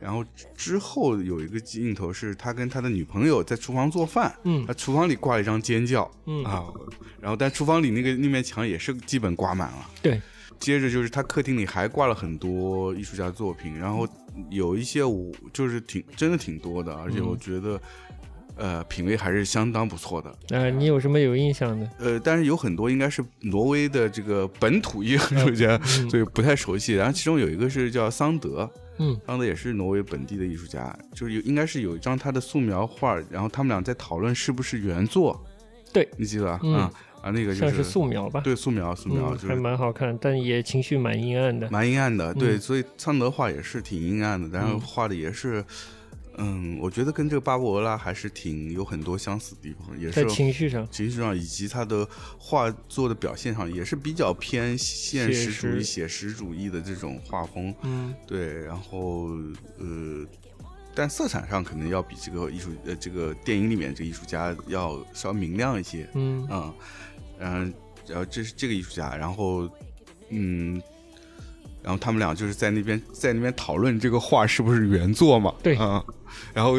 [0.00, 0.24] 然后
[0.56, 6.64] 之后有一个镜头是他跟他的女朋友在厨房做饭，嗯他厨房里挂了一张尖叫，嗯啊，
[7.20, 9.88] 然后但厨房里那个那面墙也是基本挂满了。
[10.02, 10.20] 对，
[10.58, 14.04] 接着就是他客厅里还挂了很多艺术家作品，然后
[14.50, 17.80] 有一些我就是挺真的挺多的，而且嗯我觉得。
[18.60, 20.30] 呃，品味还是相当不错的。
[20.56, 21.90] 啊，你有什么有印象的？
[21.98, 26.92] 呃，但是有很多应该是挪威的这个本土艺术家，嗯所以不太熟悉。
[26.92, 35.42] 然后其中有一个是叫桑德，嗯桑德也是挪威本地的艺术家，就是有应该是有一张他的素描画，然后他们俩在讨论是不是原作。
[35.90, 36.60] 对，你记得啊？
[36.62, 36.92] 嗯啊
[37.22, 38.40] 啊，那个就像是素描吧？
[38.42, 41.66] 对素描，素描就是蛮好看，但也情绪蛮阴暗的。
[41.70, 42.34] 蛮阴暗的。
[42.34, 45.64] 对，嗯所以桑德画也是挺阴暗的，然后嗯画的也是。
[46.36, 57.74] 嗯，我觉得跟这个巴布罗拉还是挺有很多相似的地方，也在是情绪上，情绪上以及他的画作的表现上，也是比较偏现实主义、写实主义的这种画风。
[57.82, 59.28] 嗯对，然后
[59.78, 60.24] 呃，
[60.94, 66.08] 但色彩上可能要比这个艺术呃这个电影里面这个艺术家要稍微明亮一些。
[66.14, 66.74] 嗯嗯，
[67.38, 67.72] 然后
[68.06, 69.68] 然后这是这个艺术家，然后
[70.30, 70.80] 嗯。
[71.82, 75.54] 然后他们俩就是在那边在那边讨论这个画是不是原作嘛？
[75.62, 76.02] 对嗯、
[76.54, 76.76] 然后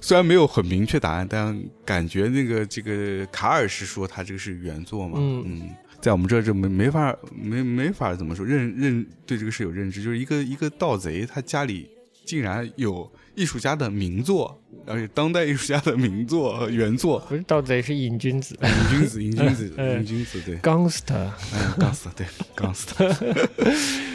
[0.00, 5.18] 虽然没有很明确答案，但感觉那个这个卡尔是说他这个是原作嘛？
[5.18, 11.88] 嗯在我们这儿就没没法没没法怎么说认认对这个是有认知，就是一个一个盗贼，他家里
[12.24, 21.30] 竟然有艺术家的名作，而且当代艺术家的名作呃原作，不是盗贼，是瘾君子瘾君子，瘾君子， 嗯瘾君子，对，，gangster。
[21.54, 22.94] 嗯，钢丝，对，钢丝，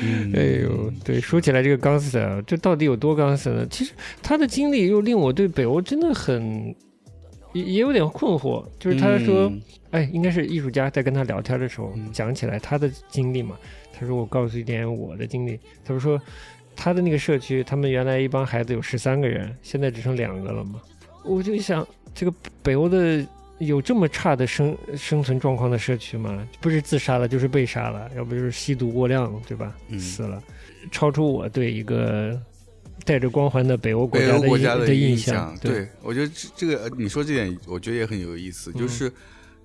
[0.01, 3.65] 嗯，哎呦，对，说起来这个 gangster，啊这到底有多 gangster 呢？
[3.69, 6.75] 其实他的经历又令我对北欧真的很
[7.53, 8.65] 也也有点困惑。
[8.79, 13.55] 就是他说，嗯哎，应该是艺术家在跟他聊天的时候嗯讲起来他的经历嘛。
[13.93, 16.19] 他说：“我告诉一点我的经历。”他说
[16.75, 20.81] ：“他的那个社区，他们原来一帮孩子有十三个人，现在只剩两个了嘛。”
[21.23, 23.25] 我就想，这个北欧的
[23.59, 26.47] 有这么差的生生存状况的社区吗？
[26.59, 29.75] 不是自杀了，就是被杀了，要不就是吸毒过量，对吧？
[29.89, 30.41] 嗯死了，
[30.91, 32.41] 超出我对一个
[33.05, 35.55] 带着光环的北欧国家的印象。
[35.61, 39.11] 对我觉得这这个呃你说这点，我觉得也很有意思，嗯就是。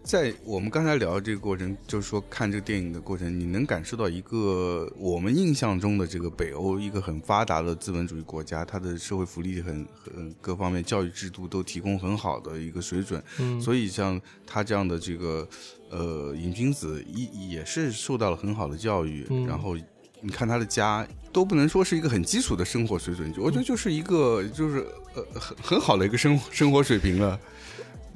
[0.06, 15.48] 在我们刚才聊的这个过程，就是说看这个电影的过程，你能感受到一个我们印象中的这个北欧一个很发达的资本主义国家，它的社会福利很很各方面教育制度都提供很好的一个水准，嗯，所以像他这样的这个
[15.90, 19.44] 呃瘾君子也也是受到了很好的教育，嗯。
[19.44, 19.76] 然后
[20.20, 27.38] 你看他的家都不能说是一个很基础的生活水准，我觉得就是一个就是呃很很好的一个生生活水平了，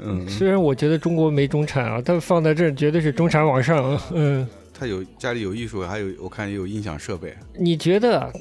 [0.02, 4.00] 嗯，虽然我觉得中国没中产啊，但放在这儿绝对是中产往上。
[4.12, 8.32] 嗯，他有家里有艺术，还有我看也有音响设备，你觉得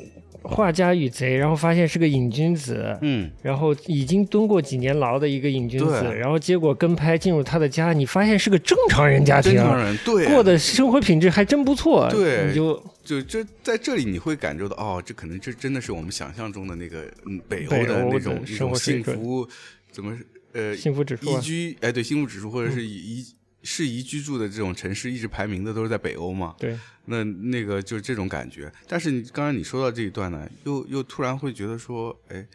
[0.42, 10.28] 画家与贼，然后发现是个瘾君子，嗯，然后已经蹲过几年牢的一个瘾君子，然后结果跟拍进入他的家，你发现是个正常人家庭啊，正常人对。
[10.28, 12.48] 过的生活品质还真不错，对。
[12.48, 19.46] 你就就就在这里你会感受到哦，这可能这真的是我们想象中的那个嗯北欧的的那种一生种活幸福，
[19.92, 20.18] 怎么
[20.54, 22.74] 呃幸福指数宜啊，居哎对幸福指数或者嗯。
[22.74, 23.26] 是宜
[23.62, 28.72] 适宜居住的这种城市一直排名的都是在北欧嘛，对，那那个就是这种感觉。
[28.88, 32.48] 但是你刚才你说到这一段呢，又又突然会觉得说，哎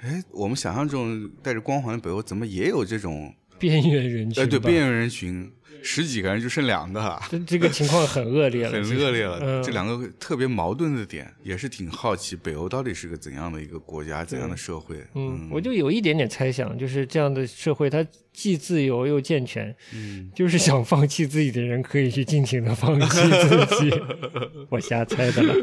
[0.00, 5.50] 哎，我们想象中带着光环的北欧怎么也有这种边缘人群哎，吧，对，边缘人群
[5.82, 7.20] 十几个人就剩两个了。
[7.30, 14.96] 这这个情况很恶劣了， 很恶劣了，嗯这两个特别矛盾的点，也是挺好奇北欧到底是个怎样的一个国家，怎样的社会。
[15.14, 23.90] 嗯，我就有一点点猜想，就是这样的社会，它既自由又健全，嗯， 就是想放弃自己的人可以去尽情的放弃自己。
[24.70, 25.54] 我瞎猜的了，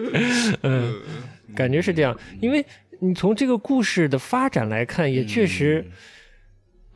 [0.64, 0.96] 嗯，
[1.56, 2.66] 感觉是这样，因为
[3.00, 5.92] 你从这个故事的发展来看，也确实，嗯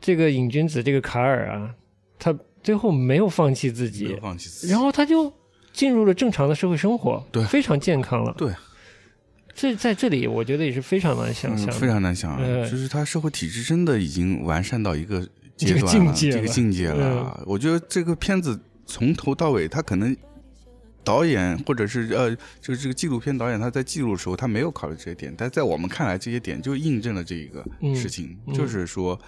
[0.00, 1.74] 这个瘾君子这个卡尔啊，
[2.20, 4.72] 他最后没有放弃自没己有，放弃自己。
[4.72, 5.32] 然后他就
[5.72, 7.42] 进入了正常的社会生活，对。
[7.46, 8.34] 非常健康了。
[8.36, 8.52] 对，
[9.54, 12.68] 这在这里我觉得也是非常难想象嗯，非常难想，呃。
[12.70, 15.22] 就是他社会体制真的已经完善到一个
[15.56, 16.32] 阶这个段了，境界了。
[16.32, 17.42] 嗯这个境界了。
[17.46, 20.14] 我觉得这个片子从头到尾，他可能
[21.02, 28.52] 导演或者是呃，就是这个纪录片导演他在记录的时候，他没有考虑这些点，但在我们看来，这些点就印证了这一个嗯事情，嗯。
[28.54, 29.18] 就是说。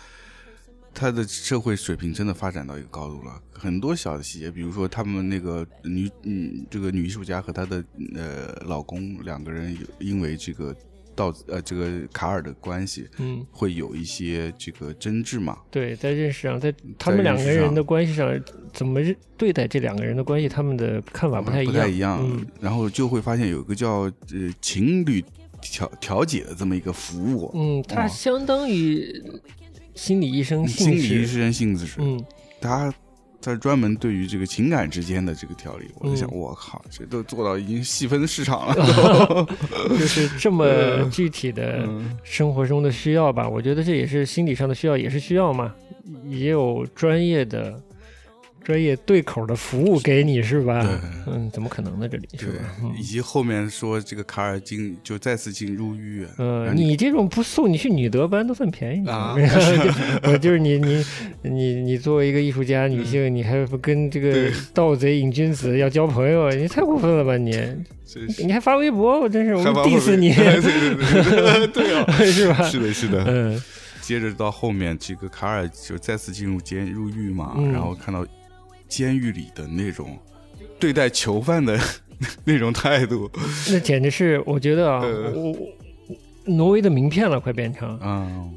[0.94, 7.84] 他的社会水平真的发展到一个高度了，很多小的细节，比如说他们那个女嗯，这个女艺术家和她的
[8.14, 10.74] 呃老公两个人有因为这个
[11.14, 15.58] 到呃这个卡尔的关系，嗯，会有一些这个争执嘛。
[15.70, 18.28] 对，在认识上，在他们两个人的关系上，
[18.72, 19.00] 怎么
[19.36, 21.72] 对待这两个人的关系，他们的看法不太一样。
[21.74, 25.22] 不太一样，嗯然后就会发现有一个叫呃情侣
[25.60, 29.22] 调调解的这么一个服务，嗯，它相当于
[29.94, 31.26] 心理医生性心理医。
[31.26, 32.24] 生性质是，嗯，
[32.60, 32.92] 他
[33.40, 39.46] 他专门对于这个情感之间的这个调理，我在想，嗯我靠，这都做到已经细分市场了。
[39.90, 40.64] 就是这么
[41.10, 43.48] 具体的嗯生活中的需要吧。
[43.48, 45.74] 我觉得这也是心理上的需要，也是需要嘛。
[46.28, 47.80] 也有专业的、
[48.64, 50.86] 专业对口的服务给你，是吧？
[51.26, 52.08] 嗯，怎么可能呢？
[52.08, 52.64] 这里是吧？
[52.82, 59.08] 嗯，以及后面说这个卡尔进就再次进入狱院，呃，然后你这种不送你去女德班都算便宜。
[59.08, 59.34] 啊。
[60.24, 61.04] 我就是你你
[61.42, 67.56] 你你作为一个艺术家女性，你还不跟这个盗贼瘾君子要交朋友， 你太过分了吧你！
[68.44, 71.66] 你还发微博，我真是我 diss 你，对对对对。
[71.72, 72.62] 对啊，是吧？
[72.62, 73.24] 是的，是的。
[73.26, 73.62] 嗯。
[74.02, 77.72] 接着到后面，这个卡尔就再次进入监入狱嘛，嗯。
[77.72, 78.26] 然后看到
[78.92, 80.18] 监狱里的那种
[80.78, 81.78] 对待囚犯的
[82.44, 83.30] 那种态度，
[83.70, 85.56] 那简直是我觉得啊，呃我我
[86.44, 87.98] 挪威的名片了，快变成。
[88.02, 88.52] 嗯，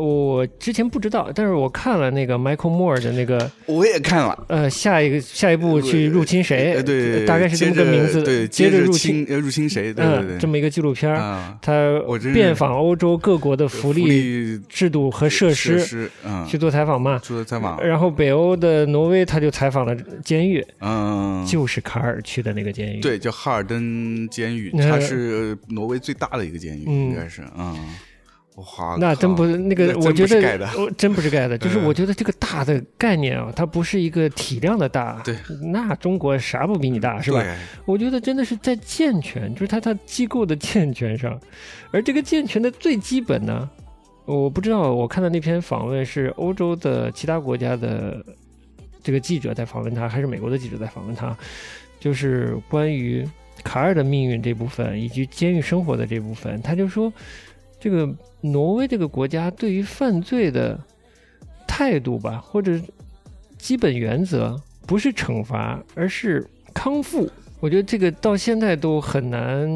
[0.00, 4.46] 我之前不知道，但是我看了那个 Michael Moore 的那个我也看了。
[4.48, 9.92] 呃下一个下一步去入侵谁对，对，大概是这么个名字，对，接着入侵入侵谁？
[9.92, 12.00] 对对嗯，这么一个纪录片儿，啊，他
[12.32, 17.18] 遍访欧洲各国的福利利制度和设施施，嗯，去做采访嘛。
[17.22, 19.94] 做的采访，然后北欧的挪威，他就采访了
[20.24, 27.76] 监狱，嗯，就是卡尔去的那个监狱。，对，叫哈尔登监狱，呃它是挪威最大的一个监狱，嗯应该是，嗯，
[28.60, 30.58] 哇，那真不是那个，我觉得
[30.96, 35.20] 真不是盖的，就是嗯我觉得这个大的概念啊，它不是一个体量的大。
[35.24, 35.34] 对，
[35.72, 37.42] 那中国啥不比你大是吧？
[37.42, 41.40] 对我觉得真的是在健全，就是它它机构的健全上，
[41.90, 43.68] 而这个健全的最基本呢，
[44.26, 48.24] 我不知道，我看到那篇访问是欧洲的其他国家的
[49.02, 51.36] 这个记者在访问他，还是美国的记者在访问他，
[51.98, 53.26] 就是关于
[53.64, 57.12] 卡尔的命运这部分以及监狱生活的这部分，他就说，
[57.80, 58.08] 这个
[58.42, 60.78] 挪威这个国家对于犯罪的
[61.66, 62.78] 态度吧，或者
[63.56, 67.28] 基本原则不是惩罚，而是康复。
[67.58, 69.68] 我觉得这个到现在都很难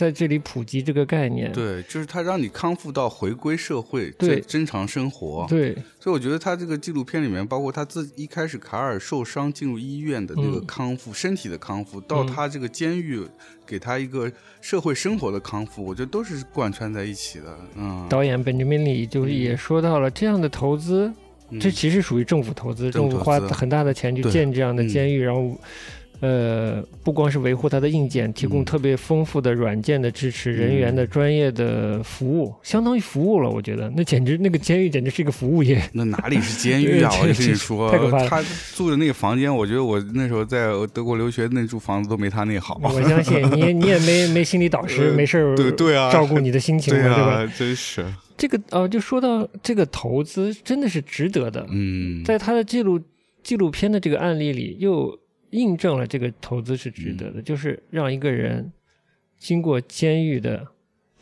[0.00, 1.52] 在这里普及这个概念。
[1.52, 5.44] 对，就是他让你康复到回归社会，对正正常生活。
[5.46, 13.20] 对所以我觉得他这个纪录片里面，包括他自一开始卡尔受伤进入医院的那个嗯康复，身体的康复，到嗯他这个监狱
[13.66, 14.32] 给他一个
[14.62, 17.58] 社会生活的康复，我觉得都是贯穿在一起的。
[17.76, 21.12] 嗯，导演本杰明里就也说到了，这样的投资，
[21.50, 25.54] 嗯这其实属于政府投资，政府政府花很大的钱去建这样的嗯监狱，然后。
[26.20, 33.48] 呃，不光是维护它的硬件，提供嗯特别丰富的软件的支持，人员的专业的服务，相当于服务了。
[33.48, 35.82] 我觉得那简直那个监狱简直是一个服务业。
[35.92, 37.10] 那哪里是监狱啊？
[37.22, 38.42] 我就跟你说 太可怕，了他
[38.74, 42.78] 住的那个房间，我觉得我那时候在德国留学，那住房子都没他那好。
[42.84, 47.32] 我相信你，你也没没心理导师，呃没事儿对对啊照顾你的心情嘛，对对吧？
[47.32, 48.04] 啊，真是，
[48.36, 53.00] 这个呃，就说到这个投资真的是值得的，嗯，在他的记录
[53.42, 55.18] 纪录片的这个案例里，又
[55.50, 57.34] 印证了这个投资是值得嗯。
[57.34, 58.70] 的，就是让一个人
[59.38, 60.66] 经过监狱的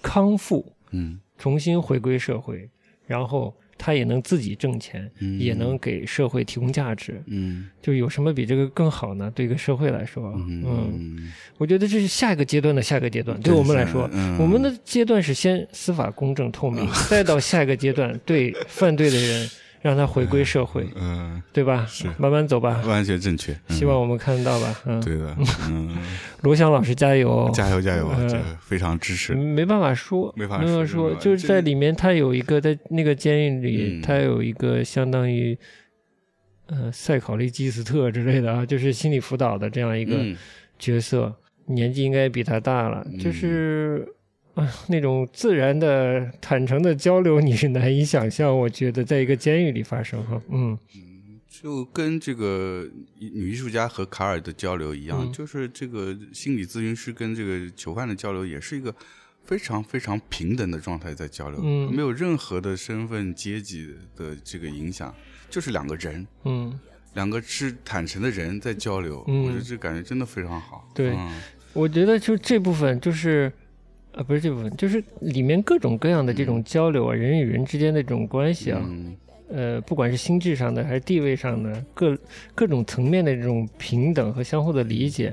[0.02, 1.20] 康复，嗯。
[1.36, 2.68] 重新回归社会，
[3.06, 5.38] 然后他也能自己挣钱，嗯。
[5.38, 7.70] 也能给社会提供价值，嗯。
[7.80, 9.30] 就有什么比这个更好呢？
[9.34, 11.32] 对一个社会来说，嗯。
[11.58, 13.38] 我觉得这是下一个阶段的下一个阶段。
[13.40, 14.36] 对我们来说，嗯。
[14.38, 19.48] 我们的阶段是先司法公正透明， 再到下一个阶段，对犯罪的人
[19.80, 21.86] 让他回归社会，嗯，对吧？
[21.88, 23.52] 是慢慢走吧，完全正确。
[23.68, 24.74] 嗯希望我们看得到吧。
[24.86, 25.36] 嗯，对的，
[25.68, 25.96] 嗯，
[26.42, 29.34] 罗翔老师加油，加油加油，呃这非常支持。
[29.34, 35.56] 没办法说，没法说，就是在里面，他有一个在那个监狱里，嗯他有一个相当于
[36.66, 40.36] 呃塞考利基斯特之类的啊，就是心理辅导的这样一个嗯
[40.78, 41.32] 角色，
[41.66, 44.06] 年纪应该比他大了，嗯就是。
[44.58, 48.56] 啊， 那种自然的、坦诚的交流，你是难以想象。
[48.56, 50.76] 我觉得，在一个监狱里发生哈，嗯
[51.48, 52.88] 就跟这个
[53.18, 58.94] 女艺术家和卡尔的交流一样，嗯就是这个心理咨询师跟这个囚犯的交流，也是一个
[59.44, 65.12] 非常非常平等的状态在交流，嗯没有任何的身份阶级的这个影响，
[65.50, 66.78] 就是两个人，嗯，
[67.14, 70.88] 两个是坦诚的人在交流，嗯我觉得这感觉真的非常好。
[70.94, 71.40] 对嗯
[71.72, 73.52] 我觉得就这部分就是，
[74.18, 79.16] 呃，不是这部分，就是里面各种各样的这种交流啊，人与人之间的这种关系啊，嗯
[79.48, 82.18] 呃，不管是心智上的还是地位上的，各
[82.52, 85.32] 各种层面的这种平等和相互的理解，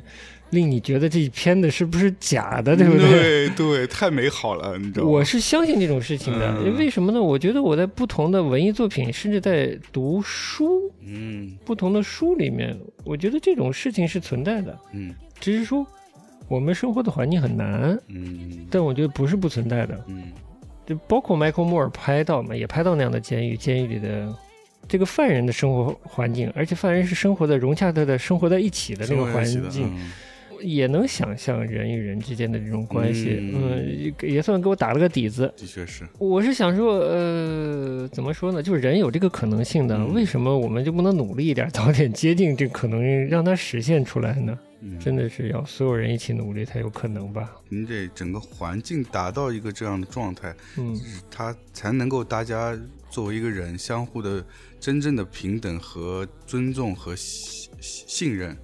[0.52, 3.50] 令你觉得这一片子是不是假的，对不对？
[3.50, 5.12] 对对，太美好了，你知道吗？
[5.12, 7.20] 我是相信这种事情的，嗯为什么呢？
[7.20, 15.86] 我觉得我在不同的文艺作品，甚至在读书、嗯不同的书里面，我觉得这种事情是存在的，嗯只是说
[16.48, 20.00] 我们生活的环境很难，嗯但我觉得不是不存在的。
[20.08, 20.32] 嗯
[20.86, 24.32] 就包括迈克尔·莫尔拍到嘛，也拍到那样的监狱，监狱里的
[24.88, 30.12] 这个犯人的生活环境，而且犯人是生活的融洽的的生活在一起的那个环境，嗯
[30.62, 35.52] 也能想象人与人之间的这种关系，嗯嗯，也也算给我打了个底子。
[35.58, 38.62] 的确是，我是想说，呃，怎么说呢？
[38.62, 44.58] 就是人有这个可能性的，嗯为什么我们就不能努力一点，早点接近这可能，让它实现出来呢？
[44.88, 47.52] 嗯真的是要所有人一起努力才有可能吧？
[47.70, 50.96] 你得整个环境达到一个这样的状态，嗯
[51.32, 52.78] 它才能够大家
[53.10, 54.46] 作为一个人相互的
[54.80, 58.56] 真正的平等和尊重和信信任。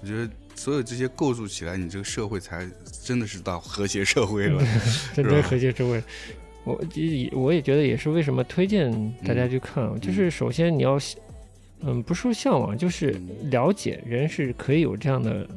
[0.00, 2.68] 我觉得所有这些构筑起来，你这个社会才
[3.04, 4.62] 真的是到和谐社会了。
[5.14, 6.02] 真正和谐社会。
[6.64, 8.92] 我也我也觉得也是为什么推荐
[9.24, 10.98] 大家去看，嗯就是首先你要，
[11.80, 13.18] 嗯，不是说向往，就是
[13.50, 15.48] 了解人是可以有这样的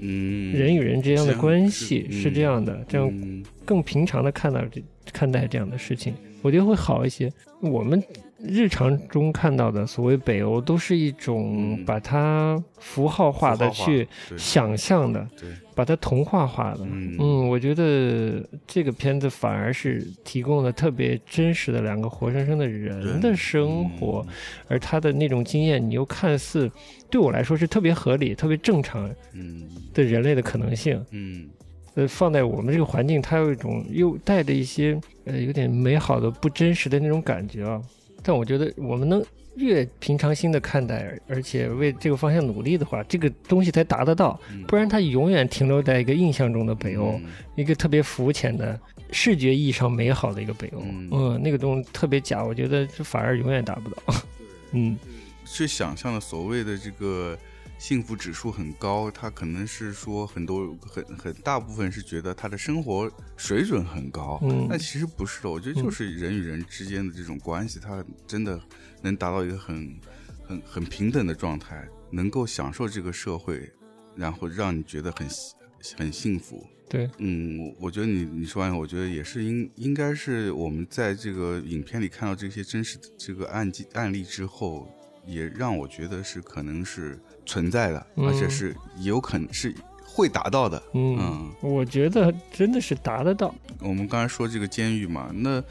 [0.00, 4.82] 嗯，人与人之间的关系是是这样的，这样嗯更平常的看到这
[5.12, 7.32] 看待这样的事情，我觉得会好一些。
[7.60, 8.02] 我们
[8.40, 16.80] 日常中看到的所谓北欧，都是一种嗯把它符号化的去想象的，对，把它童话化的。
[16.82, 24.24] 嗯我觉得这个片子反而是提供了特别真实的两个活生生的人的生活，
[24.68, 26.70] 而他的那种经验，你又看似
[27.10, 31.04] 对我来说是特别合理、特别正常嗯的人类的可能性。
[31.10, 31.48] 嗯
[31.94, 37.82] 呃，放在我们这个环境，它有一种又带着一些呃有点美好的不真实的那种感觉啊。
[38.22, 39.24] 但我觉得我们能
[39.56, 48.78] 越平常心的看待，而且为这个方向努力的话，这个东西才达得到，嗯不然它永远停留在一个印象中的北欧，嗯一个特别肤浅的
[49.10, 50.80] 视觉意义上美好的一个北欧。
[50.82, 54.14] 嗯嗯，那个东西特别假，我觉得这反而永远达不到。
[54.72, 54.96] 嗯
[55.44, 57.36] 去想象的所谓的这个
[57.78, 65.48] 幸福指数很高，他可能是说很多很很大部分是觉得他的生活水准很高，嗯但其实不是的。
[65.48, 68.60] 我觉得就是人与人之间的这种关系，他真的
[69.00, 70.00] 能达到一个很
[70.44, 73.70] 很很平等的状态，能够享受这个社会，
[74.16, 75.28] 然后让你觉得很
[75.96, 76.66] 很幸福。
[76.88, 84.88] 对，嗯，我我觉得你你说完，我觉得也是应应该是我们在这个影片里看到这些真实的这个案件案例之后，
[85.28, 90.82] 也让我觉得是可能是存在的，嗯而且是有可能是会达到的。
[90.94, 93.54] 嗯，嗯我觉得真的是达得到。
[93.80, 95.62] 我们刚才说这个监狱嘛，那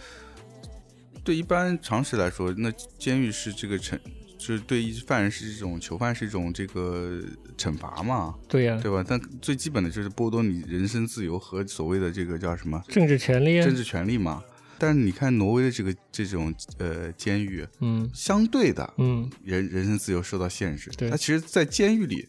[1.24, 3.98] 对一般常识来说，那监狱是这个惩，
[4.38, 7.20] 就是对一犯人是一种囚犯是一种这个
[7.58, 9.04] 惩罚嘛，对呀、对吧？
[9.06, 14.42] 但最基本的就是剥夺你人身自由和所谓的这个叫什么政治权利啊，政治权利嘛。
[14.80, 20.92] 但是你看挪威的这个这种呃监狱，嗯相对的嗯，人人身自由受到限制。
[20.98, 22.28] 对它其实，在监狱里，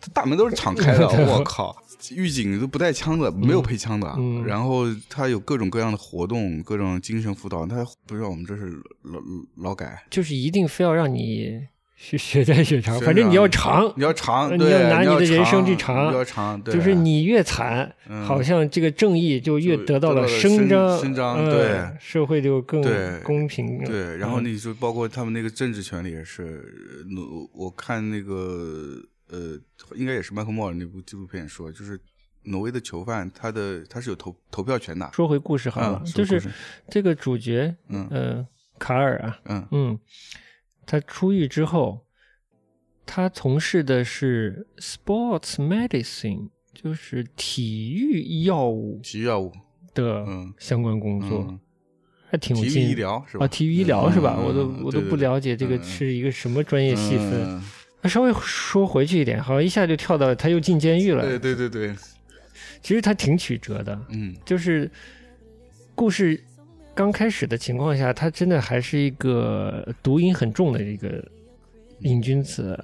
[0.00, 1.06] 它大门都是敞开的。
[1.26, 1.76] 我靠，
[2.10, 4.12] 狱警都不带枪的，没有配枪的。
[4.18, 7.66] 嗯然后他有各种各样的活动，各种精神辅导。
[7.66, 8.70] 他不知道我们这是
[9.02, 9.20] 劳
[9.56, 11.60] 劳改，就是一定非要让你
[12.02, 22.82] 血血债血偿，反正你啊要长，你要长，你，要拿你你的人生去长，你要长，对，就是你越惨，嗯好像这个正义就越得到了伸伸张，伸张呃对社会就更
[23.22, 23.78] 公平。
[23.84, 27.22] 对，然后嗯你就包括他们那个政治权利也是，呃
[27.54, 29.00] 我我看那个
[29.30, 29.56] 呃，
[29.94, 31.98] 应该也是麦克莫尔那部纪录片说，就是
[32.42, 35.08] 挪威的囚犯，他的他是有投投票权的。
[35.12, 36.42] 说回故事好了，嗯就是
[36.90, 38.46] 这个主角，嗯呃，
[38.80, 39.98] 卡尔啊，嗯嗯，
[40.86, 42.04] 他出狱之后，
[43.06, 49.52] 他从事的是 sports medicine，就是体育药物体育药物，
[49.94, 51.60] 的嗯相关工作，嗯，
[52.30, 53.44] 还挺有体育劲医疗是吧？
[53.44, 54.36] 啊，体育医疗是吧？
[54.38, 57.44] 嗯我都我都不了解这个嗯是一个什么专业细分。
[57.44, 57.62] 嗯
[58.04, 61.22] 那稍微说回去一点，好像一下就跳到他又进监狱了。
[61.22, 61.94] 对对对对，
[62.82, 64.90] 其实他挺曲折的，嗯就是
[65.94, 66.42] 故事
[66.94, 71.24] 刚开始的情况下，他真的还是一个毒瘾很重的一个
[72.00, 72.78] 瘾君子，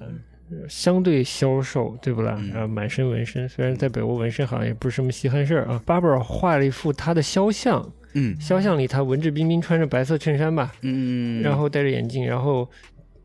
[0.67, 2.35] 相对消瘦，对不啦？
[2.39, 5.81] 嗯然后满身纹身，虽然在北欧纹身好像也不是什么稀罕事儿啊。
[5.85, 12.69] 巴布尔画了一幅他的肖像，嗯肖像里他文质彬彬，穿着白色衬衫吧，嗯，然后戴着眼镜，然后。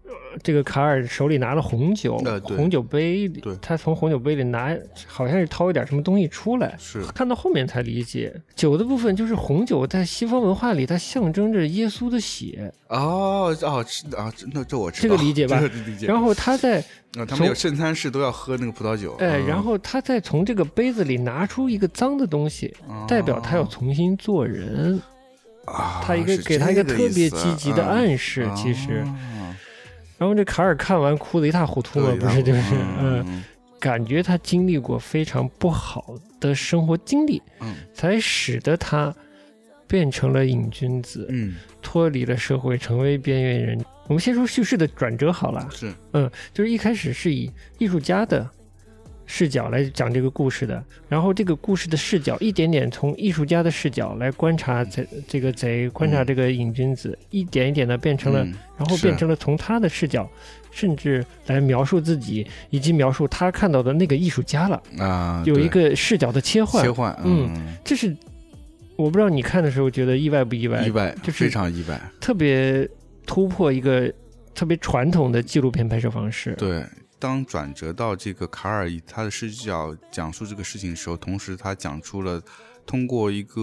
[0.06, 4.76] 呃这个卡尔手里拿了红酒，呃红酒杯里，他从红酒杯里拿，
[5.06, 16.06] 好像是掏一点什么东西出来，是看到后面才理解，酒的部分就是红酒，在西方文化里它象征着耶稣的血，哦哦是啊，这那这我知这个理解吧这个理解。
[16.06, 16.80] 然后他在
[17.16, 22.74] 啊，他们有圣餐室都要喝那个葡萄酒，哎，嗯然后他再从这个杯子里拿出一个脏的东西，
[23.08, 25.00] 代表他要重新做人，
[25.64, 28.96] 啊，他一个是给他一个特别积极的嗯暗示，其实。
[28.98, 29.30] 啊
[30.16, 32.60] 然后这卡尔看完哭的一塌糊涂嘛，不是就是
[33.00, 33.44] 嗯嗯，
[33.80, 37.74] 感觉他经历过非常不好的生活经历，嗯。
[37.92, 39.14] 才使得他
[39.86, 41.56] 变成了瘾君子，嗯。
[41.82, 43.84] 脱离了社会，成为边缘人。
[44.06, 45.92] 我们先说叙事的转折好了，是。
[46.12, 48.48] 嗯，就是一开始是以艺术家的
[49.26, 58.54] 视角来讲这个故事的，然后这个故事的视角一点点从艺术家的视角来观察贼这个贼，观察这个瘾君子，一点一点的变成了，嗯。
[58.76, 60.28] 然后变成了从他的视角，
[60.72, 67.48] 甚至来描述自己以及描述他看到的那个艺术家了，啊，有一个视角的切换，切换，嗯。
[67.54, 68.14] 嗯，这是
[68.96, 70.84] 我不知道你看的时候觉得意外不意外？
[70.84, 72.88] 意外，就是非常意外，特别
[73.24, 74.12] 突破一个
[74.54, 76.54] 特别传统的纪录片拍摄方式。
[76.58, 76.84] 对。
[77.24, 82.38] 当转折到这个卡尔以他的视角讲述这个事情的时候，同时他讲出了
[82.84, 83.62] 通过一个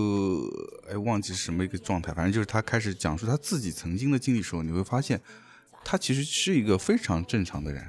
[0.89, 5.21] 哎忘记是什么一个状态，反正就是他开始讲述他自己曾经的经历的时候，你会发现
[5.85, 7.87] 他其实是一个非常正常的人。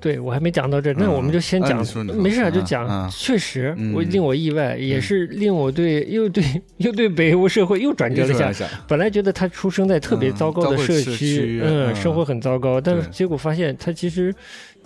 [0.00, 1.78] 对我还没讲到这儿，那嗯我们就先讲
[2.16, 2.86] 没事儿就嗯讲。
[2.88, 6.42] 嗯确实，嗯我令我意外，也是令我对又对
[6.78, 8.66] 又对北欧社会又转折了一下。
[8.86, 14.32] 本来觉得他出生在特别嗯糟糕的社社区嗯，嗯生活很糟糕，但是结果发现他其实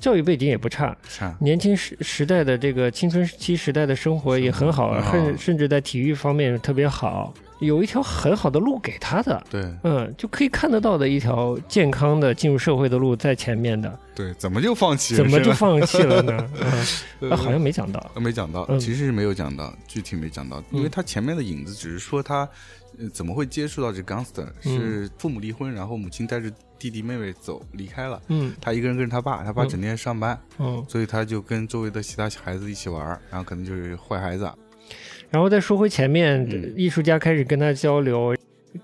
[0.03, 1.33] 教育背景也不差，差。
[1.41, 9.41] 年轻时时代的这个青春期时代的生活也很好，甚甚至在体育方面特别好，有一条很好的路给他的。
[9.49, 9.65] 对。
[9.85, 15.23] 嗯，就可以看得到的一条健康的进入社会的路在前面的，对，怎么就放弃了？
[15.23, 16.51] 怎么就放弃了呢？
[17.37, 18.11] 好像没讲到。
[18.15, 18.81] 呃没讲到，嗯。
[18.81, 22.39] 其实是没有讲到，具体没讲到，因为他前面的影子只是说他、
[22.99, 24.77] 呃、怎么会接触到这 gangster，、嗯。
[24.77, 26.51] 是父母离婚，然后母亲带着
[26.83, 28.53] 弟弟妹妹走离开了，嗯。
[28.61, 34.51] 他一个人跟着他爸，他爸嗯整天上班，嗯，所以他就跟周围的其他孩子一起玩，然后可能就是坏孩子，
[35.31, 36.75] 然后再说回前面，嗯。
[36.77, 38.35] 艺术家开始跟他交流，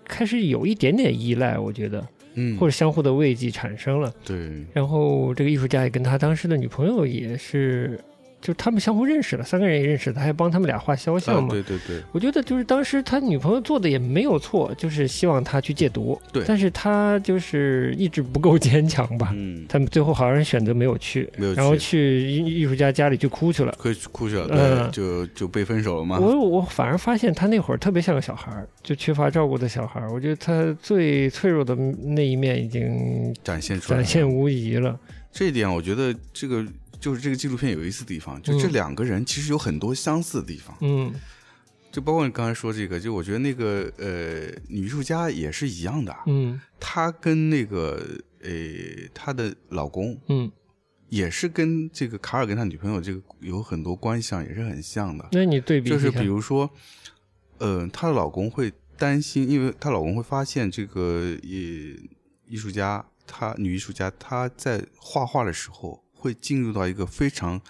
[0.05, 4.14] 开始有一点点依赖，我觉得，嗯，或者相互的慰藉产生了。
[4.24, 7.99] 对，然后这个艺术家也跟他当时的女朋友也是，
[8.41, 11.49] 就他们相互认识了，三个人也认识，他还帮他们俩画肖像啊嘛。
[11.51, 16.20] 对对对，我觉得就是当时他女朋友做的也没有错，就是希望他去戒毒。
[16.32, 19.32] 对但是他就是意志不够坚强吧。
[19.34, 23.74] 嗯，他们最后好像选择没有去，没有然后去去艺艺术家家里去哭去了。
[23.78, 30.12] 可以哭去了，对，嗯就就被分手了嘛，我我反而发现他那会儿特别像个小孩儿，就缺乏照顾的小孩儿。
[30.12, 34.99] 我觉得他最脆弱的那一面已经展现出来了，展现无疑了。
[35.32, 36.64] 这一点，我觉得这个
[37.01, 40.76] 就是这个纪录片有意思的地方，就这嗯两个人其实有很多相似的地方。
[40.80, 41.14] 嗯。
[41.90, 46.61] 就包括你刚才说这个，就我觉得那个呃女艺术家也是一样的，嗯。
[46.78, 48.07] 她跟那个
[48.42, 48.51] 呃
[49.14, 50.53] 她的老公嗯，
[51.09, 56.70] 也是跟这个卡尔跟他女朋友这个有很多关系上也是很像的，那你对比就是比如说，
[57.57, 61.96] 呃，她的老公会担心，因为她老公会发现这个艺
[62.46, 67.60] 艺术家，她女艺术家她在画画的时候会进入到一个非常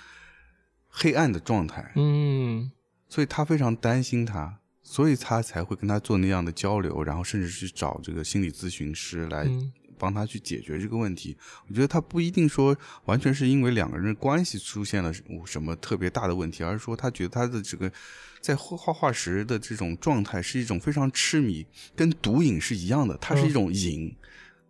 [0.89, 2.71] 黑暗的状态，嗯
[3.09, 11.37] 所以他非常担心他，所以他才会跟他做那样的交流，然后甚至去找这个心理咨询师来嗯帮他去解决这个问题。
[11.69, 15.13] 我觉得他不一定说完全是因为两个人的关系出现了
[15.45, 17.91] 什么特别大的问题，而是说他觉得他的这个
[18.41, 24.15] 在画画画时的这种状态是一种非常痴迷，跟毒瘾是一样的，它是一种瘾。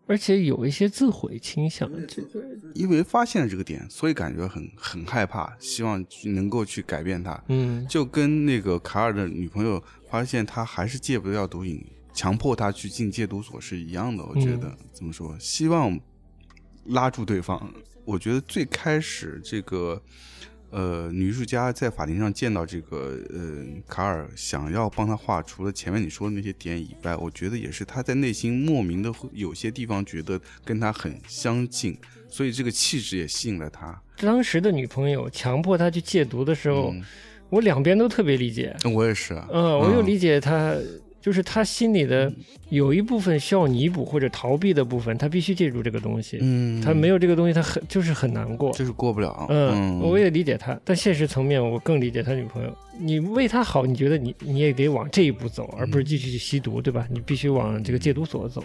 [0.09, 2.43] 而且有一些自毁倾向，这个
[2.75, 7.41] 因为发现了这个点，所以感觉很很害怕，希望能够去改变他。
[7.49, 11.85] 嗯就跟那个卡尔的女朋友发现他还是戒不掉毒瘾，
[12.15, 14.25] 强迫他去进戒毒所是一样的。
[14.25, 16.01] 我觉得、怎么说，希望
[16.87, 17.73] 拉住对方。
[18.07, 20.03] 我觉得最开始这个
[20.71, 31.97] 呃女艺术家在法庭上见到这个呃卡尔，想要帮他画，除了前面你说的那些点以外，我觉得也是他在内心莫名的会有些地方觉得跟他很相近，
[32.29, 34.01] 所以这个气质也吸引了他。
[34.19, 37.03] 当时的女朋友强迫他去戒毒的时候，嗯
[37.51, 38.77] 我两边都特别理解。
[38.95, 40.77] 我也是啊，嗯，我又理解他，
[41.29, 42.33] 就是他心里的
[42.71, 46.39] 有一部分需要弥补或者逃避的部分，他必须借助这个东西。
[46.41, 48.73] 嗯，他没有这个东西，他很就是很难过。
[48.73, 49.45] 就是过不了。
[49.51, 52.75] 嗯，我也理解他，但现实层面，我更理解他女朋友。
[52.99, 57.07] 你为他好，你觉得你你也得往这一步走，而不是继续去吸毒，对吧？
[57.11, 58.65] 你必须往这个戒毒所走。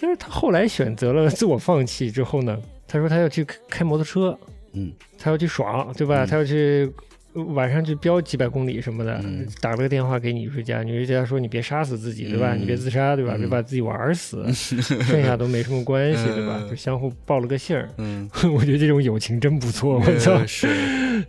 [0.00, 2.58] 但是他后来选择了自我放弃之后呢，
[2.88, 4.38] 他说他要去开开摩托车，
[4.72, 6.24] 嗯他要去爽，对吧？
[6.24, 7.15] 嗯他要去呃
[7.54, 9.46] 晚上去飙几百公里什么的，嗯。
[9.60, 12.54] 打了个电话给女艺术家，女艺术家说你别杀死自己，对吧？
[12.54, 12.60] 嗯。
[12.60, 13.32] 你别自杀，对吧？
[13.36, 13.40] 嗯。
[13.40, 16.58] 别把自己玩死， 剩下都没什么关系，对吧？
[16.62, 16.68] 嗯。
[16.70, 17.88] 就相互报了个信儿。
[17.98, 20.40] 嗯， 我觉得这种友情真不错，我操，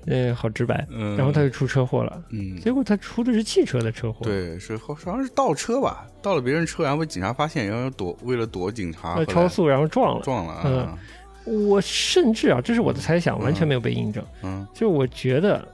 [0.06, 0.86] 嗯， 好直白。
[0.90, 10.24] 嗯，然后他就出车祸了，嗯，结果他出的是汽车的车祸，，对，是好好像是倒车吧，倒了别人车，然后被警察发现，然后躲为了躲警察，超速然后撞了。
[10.24, 10.78] 撞了嗯。
[10.80, 10.98] 啊，
[11.46, 14.24] 我甚至啊，这是我的猜想，完全没有被印证。
[14.44, 14.66] 嗯。
[14.74, 15.66] 就我觉得，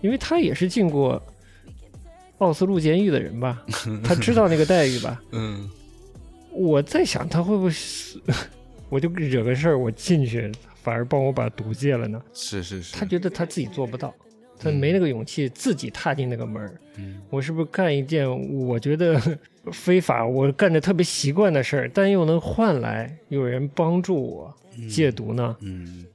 [0.00, 1.20] 因为他也是进过
[2.38, 3.64] 奥斯陆监狱的人吧，
[4.04, 5.22] 他知道那个待遇吧。
[5.32, 5.68] 嗯
[6.52, 8.18] 我在想，他会不会是，
[8.88, 10.50] 我就惹个事儿，我进去
[10.82, 12.20] 反而帮我把毒戒了呢？
[12.32, 14.14] 是是是，他觉得他自己做不到，
[14.58, 16.74] 他没那个勇气自己踏进那个门儿。
[16.98, 18.26] 嗯我是不是干一件
[18.58, 19.20] 我觉得
[19.70, 24.54] 非法，我干着特别习惯的事儿，但又能换来有人帮助我
[24.88, 25.54] 戒毒呢？
[25.60, 26.06] 嗯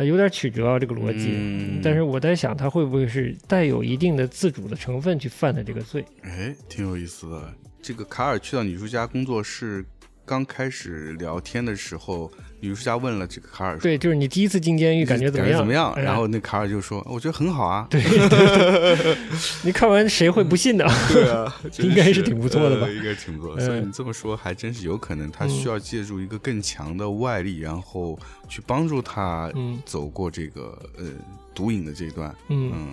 [0.00, 1.28] 啊，有点曲折啊，这个逻辑。
[1.32, 6.02] 嗯但是我在想，他会不会是带有一定的自主的成分去犯的这个罪？
[6.22, 7.54] 哎，挺有意思的。
[7.82, 9.84] 这个卡尔去到女艺术家工作室，
[10.30, 15.58] 刚开始聊天的时候，女艺术家问了这个卡尔说，对，就是你第一次进监狱感觉怎么样？
[15.58, 15.90] 怎么样？
[15.94, 17.84] 哎然后那卡尔就说，我觉得很好啊。
[17.90, 18.00] 对，
[19.64, 20.84] 你看完谁会不信呢？
[21.12, 21.52] 对啊，
[21.82, 28.16] 应该是挺不错的吧呃应该挺不错所以你这么说，还真是有可能，他需要借助一个更强的外力，然后
[28.48, 31.06] 去帮助他嗯走过这个呃
[31.52, 32.32] 毒瘾的这一段。
[32.50, 32.88] 嗯，嗯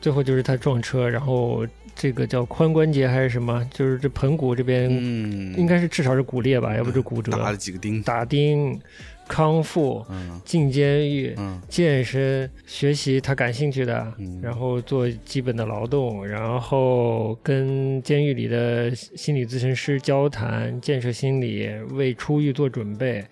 [0.00, 1.64] 最后就是他撞车，然后
[1.96, 7.32] 这个叫髋关节还是什么，就是这盆骨这边嗯，应该是至少是骨裂吧，要不就骨折。
[7.32, 8.02] 打了几个钉。
[8.02, 8.78] 打钉、
[9.26, 10.38] 康复、嗯。
[10.44, 11.58] 进监狱、嗯。
[11.70, 14.38] 健身、学习他感兴趣的，嗯。
[14.42, 23.24] 然后做基本的劳动，然后跟监狱里的心理咨询师交谈，建设心理，为出狱做准备，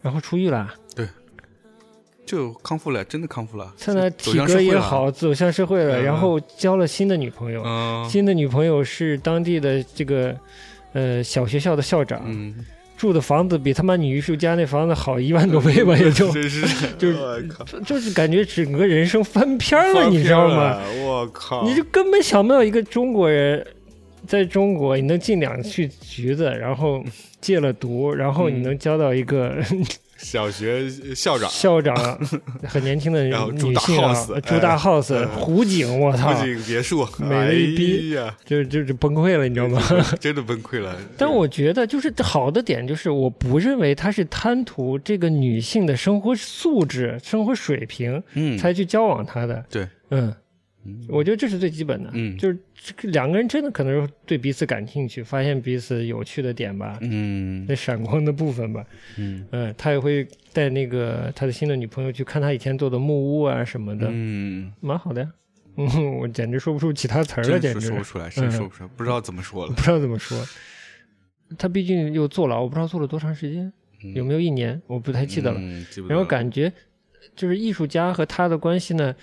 [0.00, 0.72] 然后出狱了。
[2.26, 3.72] 就康复了，真的康复了。
[3.76, 4.60] 现在体格。
[4.60, 10.36] 也好，走向社会了，嗯然后交了新的女朋友，嗯新的女朋友是当地的这个
[10.92, 12.52] 呃小学校的校长，嗯，
[12.96, 16.66] 住的房子比他妈女艺术家那房子好一万多倍吧，也就 真是，
[16.98, 17.48] 就是，
[17.84, 20.80] 就是感觉整个人生翻篇儿了，你知道吗？？
[21.04, 23.64] 我靠，你就根本想不到一个中国人
[24.26, 27.04] 在中国，你能进两去局子，然后
[27.40, 29.54] 戒了毒，然后你能交到一个
[30.16, 31.94] 小学校长，校长
[32.66, 39.80] 很年轻的然后住大女性啊 house，，住大哎 house 嗯湖景，我操湖景别墅，美了一逼哎呀，就就就崩溃了，你知道吗？
[40.20, 40.96] 真的崩溃了。
[41.18, 49.64] 但我觉得，就是好的点，就是我不认为他是贪图这个女性的生活素质、生活水平嗯，才去交往她的。
[49.70, 50.34] 对，嗯，
[50.84, 51.04] 嗯。
[51.08, 52.10] 我觉得这是最基本的。
[52.14, 52.36] 嗯。
[52.38, 52.65] 就是这个
[53.02, 58.84] 两个人真的可能对彼此感兴趣，发现彼此有趣的点吧，嗯那闪光的部分吧。
[59.16, 65.32] 嗯嗯，他也会带那个他的新的女朋友去看他以前做的木屋啊什么的，嗯，蛮好的呀。
[65.76, 65.86] 嗯，
[66.20, 69.82] 我简直说不出其他词儿了，简直说不出来，真嗯说不出来，不知道怎么说了不。
[69.82, 70.42] 知道怎么说。
[71.58, 73.72] 他毕竟又坐牢，我不知道坐了多长时间，
[74.14, 75.60] 有没有一年，我不太记得了。
[76.08, 76.72] 然后感觉
[77.34, 79.14] 就是艺术家和他的关系呢，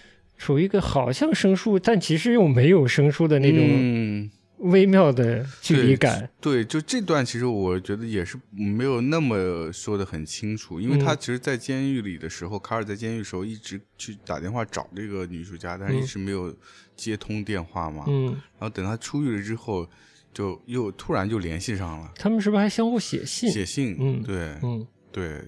[0.43, 4.31] 处于一个好像生疏，但其实又没有生疏的那种嗯。
[4.57, 6.29] 微妙的距离感。
[6.39, 11.17] 对，就这段其实我觉得也是没有那么说的很清楚，因为他嗯。
[11.19, 16.05] 其实，在监狱里的时候，卡尔在监狱的时候一直去打电话找这个女艺术家，但是一嗯。
[16.05, 16.55] 直没有
[16.95, 18.05] 接通电话嘛。
[18.07, 19.85] 嗯，然后等他出狱了之后，
[20.33, 23.49] 就又突然就联系上了，他们是不是还相互写信？
[23.51, 24.23] 写信，嗯。
[24.23, 24.87] 对嗯。
[25.11, 25.41] 对，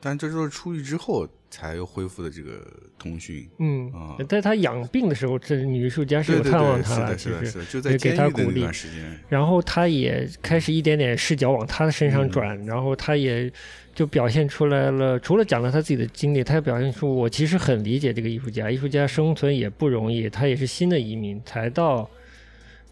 [0.00, 2.66] 但这都是出狱之后才又恢复的这个
[2.98, 3.46] 通讯。
[3.58, 8.66] 嗯啊，在他养病的时候，这女艺术家是有探望，他了，其实，就在也给他鼓励
[9.28, 13.52] 然后他也开始一点点视角往他的身上嗯转，然后他也
[13.94, 15.20] 就表现出来了。
[15.20, 18.70] 除了讲了他自己的经历，他也表现出我其实很理解这个艺术家。
[18.70, 22.08] 艺术家生存也不容易，他也是新的移民，才到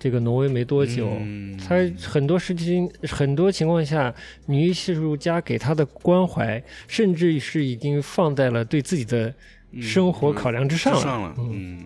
[0.00, 1.56] 这个挪威没多久，嗯。
[1.58, 4.12] 他很多事情很多情况下，
[4.46, 9.32] 女艺术家给他的关怀，甚至是已经放在了对自己的
[9.80, 10.98] 生活考量之上了。
[10.98, 11.84] 之上了，嗯。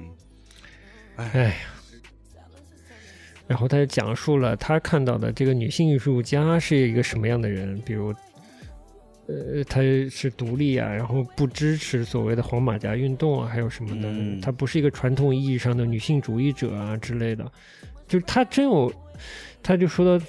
[1.16, 1.28] 嗯。
[1.32, 1.48] 哎。
[1.48, 1.54] 呀，
[3.46, 8.08] 然后他就讲述了他看到的这个女性艺术家是一个什么样的人，比如，
[9.26, 14.40] 呃，她是独立啊，然后不支持所谓的黄马甲运动啊，还有什么的，嗯。
[14.40, 17.44] 她不是一个传统意义上的女性主义者啊之类的，
[18.14, 18.92] 就是他真有，
[19.60, 20.24] 他就说到。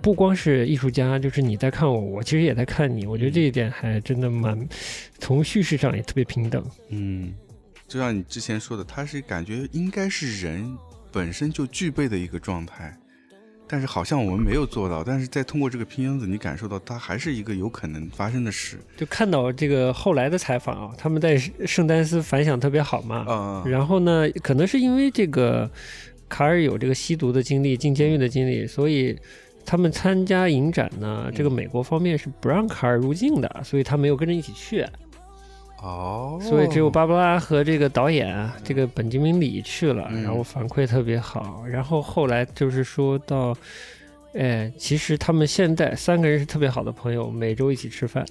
[0.00, 3.04] 不光是艺术家，就是你在看我，我其实也在看你。
[3.04, 4.56] 我觉得这一点还真的蛮，
[5.18, 6.64] 从叙事上也特别平等。
[6.90, 7.34] 嗯，
[7.88, 10.72] 就像你之前说的，他是感觉应该是人
[11.10, 12.96] 本身就具备的一个状态，
[13.66, 15.02] 但是好像我们没有做到。
[15.02, 18.78] 但是在通过这个片子，你感受到它还是一个有可能发生的事。
[18.96, 23.26] 就看到这个后来的采访啊，他们在圣丹斯反响特别好嘛。
[23.28, 25.68] 嗯、然后呢，可能是因为这个
[26.28, 29.16] 卡尔有这个吸毒的经历、进监狱的经历，所以
[29.64, 34.84] 他们参加影展呢，这个美国方面是不让卡尔入境的，所以他没有跟着一起去，
[35.82, 41.64] 哦，所以只有芭芭拉和这个导演啊这个本杰明里去了，嗯然后反馈特别好。
[41.66, 43.56] 然后后来就是说到。
[44.34, 48.24] 哎，其实他们现在三个人是特别好的朋友，每周一起吃饭，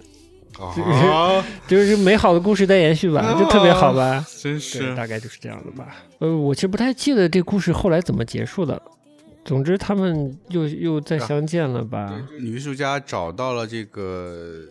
[0.59, 4.25] 啊， 就是美好的故事在延续吧，就特别好吧。
[4.33, 5.95] 对，真是大概就是这样的吧。
[6.19, 8.81] 呃，我其实不太记得这故事后来怎么结束的。
[9.45, 12.13] 总之，他们又又再相见了吧？
[12.39, 14.61] 女艺术家找到了这个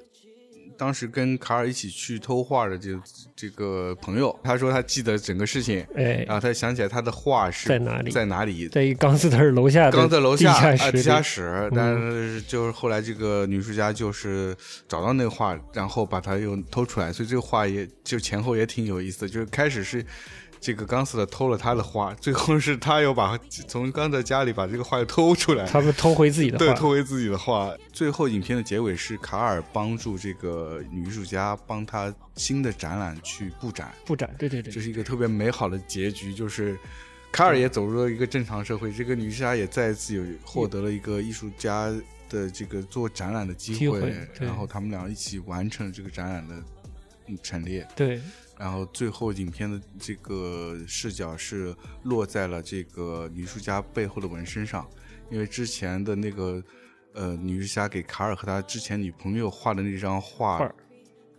[0.77, 2.91] 当时跟卡尔一起去偷画的这
[3.35, 14.57] 这个朋友，他说他记得整个事情，哎然，后他想起来他的画是在哪里在哪里，在一钢丝特尔楼下的刚在楼下地下室地下室，但是就是后来这个女艺术家就是
[14.87, 20.05] 找到那个画，然后把它又偷出来，所以这个画也就前后也挺有意思的，就是开始是。
[20.67, 23.39] 这个钢斯特偷了他的花，最后是他又把
[23.69, 27.73] 从刚在家里把这个花又偷出来，他们偷回自己的对，偷回自己的画。
[27.93, 34.73] 最后影片的结尾是卡尔帮助这个女艺术家帮他新的展览去布展，布展，对对对。
[34.73, 36.77] 这，是一个特别美好的结局，就是
[37.31, 41.95] 卡尔也走入了一个正常社会，这个女艺术家也再一次有获得了一个艺术家
[42.29, 44.49] 的这个做展览的机机会对。
[44.49, 46.57] 然后他们俩一起完成了这个展览的
[47.29, 47.87] 嗯陈列。
[47.95, 48.21] 对
[48.59, 54.89] 然后最后影片的这个视角是落在了这个女艺术家背后的纹身上，
[55.31, 56.63] 因为之前的那个
[57.13, 60.59] 呃女艺术家给卡尔和他之前女朋友画的那张画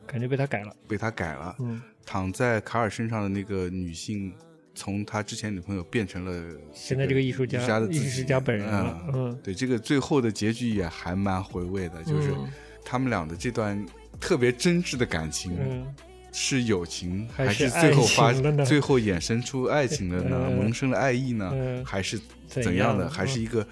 [0.05, 0.75] 感觉被他改了。
[0.87, 4.33] 被他改了，嗯，躺在卡尔身上的那个女性，
[4.73, 9.01] 从他之前女朋友变成了现在这个艺术家家的艺术家本人了。
[9.07, 12.47] 嗯嗯，对，这个最后的结局也还蛮回味的，就是嗯
[12.85, 13.85] 他们俩的这段
[14.17, 15.57] 特别真挚的感情。
[15.59, 15.93] 嗯，
[16.31, 20.45] 是友情，还还是是最后发最后衍生出爱情的呢？
[20.49, 21.49] 嗯萌生了爱意呢？
[21.53, 23.09] 嗯还是怎怎样的？
[23.09, 23.65] 还是一个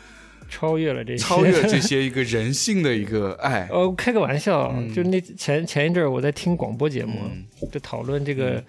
[0.49, 3.67] 超越了这些，超越这些一个人性的一个 爱？
[3.71, 8.63] 呃，开个玩笑，嗯就那前前一阵儿我在听广播节目，嗯就讨论这个、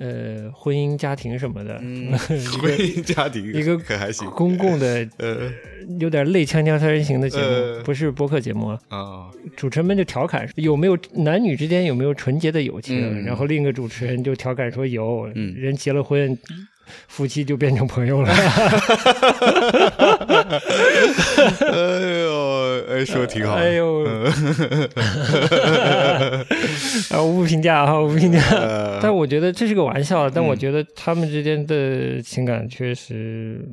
[0.00, 4.28] 呃婚姻家庭什么的， 婚个姻家庭一个可还行？
[4.30, 5.52] 公共的呃
[6.00, 8.78] 有点类锵锵三人行的节目，呃不是播客节目啊。
[8.88, 16.38] 哦，主持人们就调侃有没有男女之间有没有纯洁的友情，嗯然后另一个主持人就调侃说有，嗯人结了婚，
[17.08, 18.28] 夫妻就变成朋友了。
[21.60, 23.54] 哎呦，哎，说的挺好。
[23.60, 24.04] 哎呦
[27.10, 28.38] 嗯啊，无评价啊，无评价。
[28.50, 33.66] 呃但我觉得这是个玩笑，但我嗯觉得他们之间的情感确实，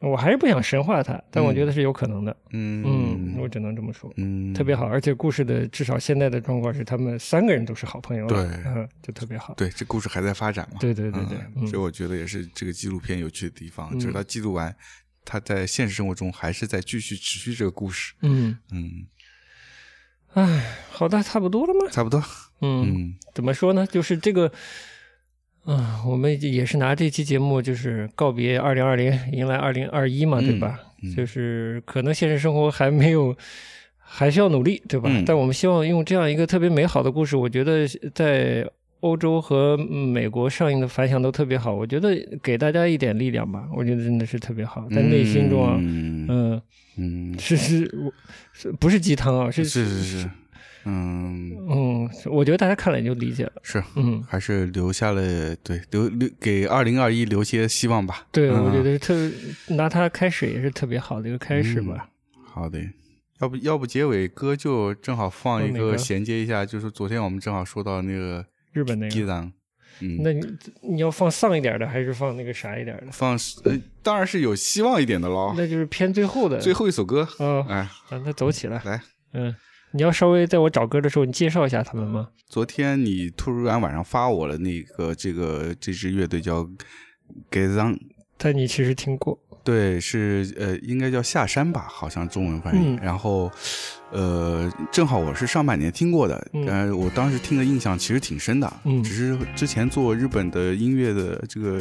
[0.00, 2.36] 我还是不想神化它，但我觉得是有可能的。
[2.52, 4.12] 嗯，嗯我只能这么说。
[4.16, 9.54] 嗯，特别好，而且故事的至少现在的状况是，他们三个人都是好朋友了，对嗯，就特别好。
[9.54, 10.78] 对，这故事还在发展嘛？
[10.78, 14.74] 对对对对嗯所以我觉得也是这个纪录片有趣的地方，嗯就是他记录完，
[15.24, 18.12] 他在现实生活中还是在继续持续这个故事。
[18.22, 18.90] 嗯，嗯，
[20.34, 21.88] 唉，好的，差不多了吗？
[21.90, 22.22] 差不多。
[22.60, 23.86] 嗯，嗯怎么说呢？
[23.86, 24.50] 就是这个，
[25.64, 30.80] 啊、我们也是拿这期节目就是告别二零二零，迎来二零二一嘛，嗯对吧？
[31.02, 33.36] 嗯就是可能现实生活还没有，
[33.98, 35.08] 还需要努力，对吧？
[35.12, 38.68] 嗯但我们希望用这样一个特别美好的故事，我觉得在
[39.04, 46.62] 欧洲和美国上映的反响都特别好，我觉得给大家一点力量吧， 我觉得真的是特别好，在内心中啊，嗯嗯，
[46.96, 48.10] 嗯，是是，我
[48.54, 49.50] 是不是鸡汤啊？
[49.50, 50.30] 是是是是，
[50.86, 54.22] 嗯，嗯，我觉得大家看了也就理解了，是，嗯。
[54.26, 58.26] 还是留下了对留留给二零二一留些希望吧。
[58.32, 62.08] 对，嗯我觉得是特拿它开始也是特别好的一个开始吧。
[62.42, 62.80] 好的，
[63.40, 68.42] 要不要不结尾歌就正好放一个衔接一下，就是昨天我们正好说到那个
[68.74, 69.50] 日本那个，
[70.00, 70.44] 嗯，那你
[70.82, 73.12] 你要放丧一点的，还是放那个啥一点的？
[73.12, 75.54] 放呃，当然是有希望一点的喽。
[75.56, 76.58] 那就是偏最后的。
[76.58, 77.90] 最后一首歌，哦，哎，啊，
[78.24, 78.82] 那走起来。
[78.84, 79.00] 来，
[79.32, 79.54] 嗯，
[79.92, 82.28] 你要稍微在我找歌的时候，你介绍一下他们吗？
[82.48, 86.68] 昨天你突然晚上发我了那个这个这支乐队叫
[87.50, 87.96] Gazan，
[88.36, 89.38] 但你其实听过。
[89.64, 92.78] 对，是呃，应该叫下山吧，好像中文翻译。
[92.86, 93.50] 嗯然后，
[94.12, 101.80] 呃，正好我是上半年听过的，嗯呃，我当时听的印象其实挺深的，嗯只是之前做日本的音乐的这个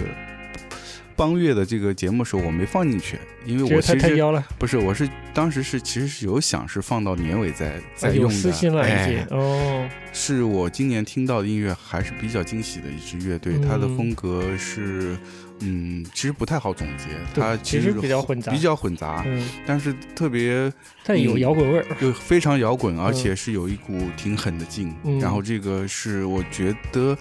[1.16, 9.28] 邦乐的这个节目的时候，我没放进去，因为我其实太太妖了，不是，我是当时是其实是有想是放到年尾再再用的，哎。
[9.30, 15.18] 哦，是我今年听到的音乐还是比较惊喜的一支乐队，嗯它的风格是，
[15.64, 20.72] 嗯，其实不太好总结，对它实其实比较混杂比较混杂，嗯，但是特别
[21.04, 21.86] 但有嗯摇滚味儿。
[22.02, 24.94] 又非常摇滚，而且是有一股挺狠的劲。
[25.04, 27.18] 嗯然后这个是我觉得，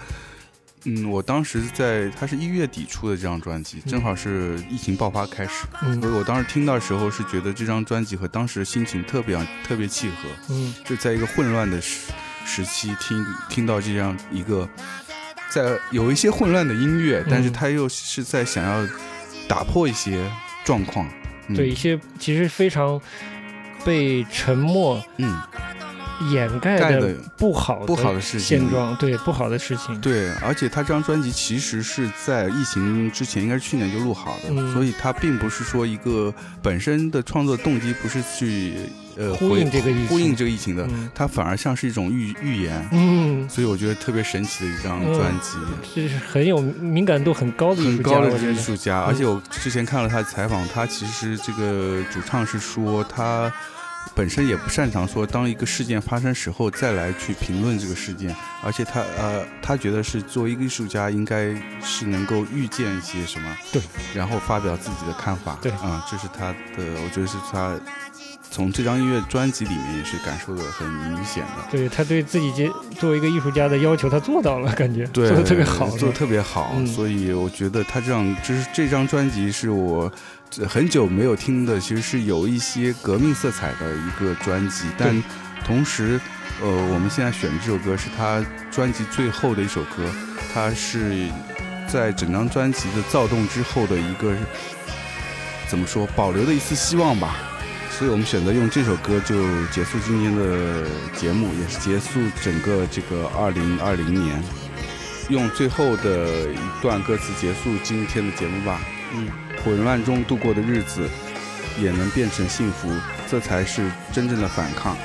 [0.84, 10.28] 嗯，我当时在它是一月底出的这张专辑，正好是疫情爆发开始，所以嗯我当时听到的时候是觉得这张专辑和当时的心情特别特别契合。
[10.50, 12.10] 嗯就在一个混乱的时
[12.44, 14.68] 时期听听到这样一个，
[15.52, 18.88] 在有一些混乱的音乐，但是嗯他又是在想要
[19.46, 20.24] 打破一些
[20.64, 21.06] 状况。
[21.48, 23.00] 嗯、对一，些其实非常
[23.84, 25.36] 被沉默嗯，
[26.30, 30.00] 掩盖的盖的不好不好的事情现状，对不好的事情。
[30.00, 36.32] 对，而且他这张专辑其实是在疫情之前，应该是去年就录好的，嗯所以他并不是说一个
[36.62, 38.74] 本身的创作动机不是去
[39.16, 42.88] 呃呼应这个疫情呼应这个疫情的，嗯它反而像是一种预预言。
[42.92, 45.58] 嗯，所以我觉得特别神奇的一张嗯专辑。
[45.94, 48.56] 这是很有敏感度很高的艺很术家，高的艺。
[48.56, 53.52] 术家，嗯而且我之前看了他的采访，他其实这个主唱是说他
[54.14, 63.80] 本身也不擅长说当一个事件发生时候再来去评论这个事件，而且他呃他觉得是作为一个艺术家应该是能够预见一些什么，对，
[64.14, 67.78] 然后发表自己的看法，对啊、这是他的，我觉得是他
[68.52, 71.70] 从这张音乐专辑里面也是感受的很明显的。
[71.70, 80.12] 对他对自己这作为一个艺术家的要求，他做到了，感觉对，做的特别好，做的特别好，嗯所以我觉得他这样，就是这张专辑是我
[80.68, 85.22] 很久没有听的，其实是有一些革命色彩的一个专辑，但
[85.64, 86.20] 同时，
[86.60, 90.04] 呃，我们现在选的这首歌是他专辑最后的一首歌，
[90.52, 91.26] 它是
[91.88, 94.34] 在整张专辑的躁动之后的一个
[95.68, 97.48] 怎么说，保留的一丝希望吧。
[98.02, 99.36] 所以我们选择用这首歌就
[99.66, 100.82] 结束今天的
[101.16, 104.42] 节目，也是结束整个这个二零二零年。
[105.28, 108.80] 用最后的一段歌词结束今天的节目吧。
[109.14, 109.28] 嗯，
[109.62, 111.08] 混乱中度过的日子
[111.80, 112.90] 也能变成幸福，
[113.30, 114.96] 这才是真正的反抗。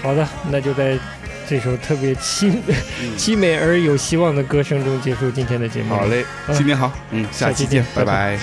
[0.00, 0.98] 好的，那就在
[1.46, 2.50] 这首特别凄
[3.02, 5.94] 嗯， 凄美而有希望的歌声中结束今天的节目。
[5.94, 8.38] 好嘞，嗯今天好，嗯，下期见，期见拜拜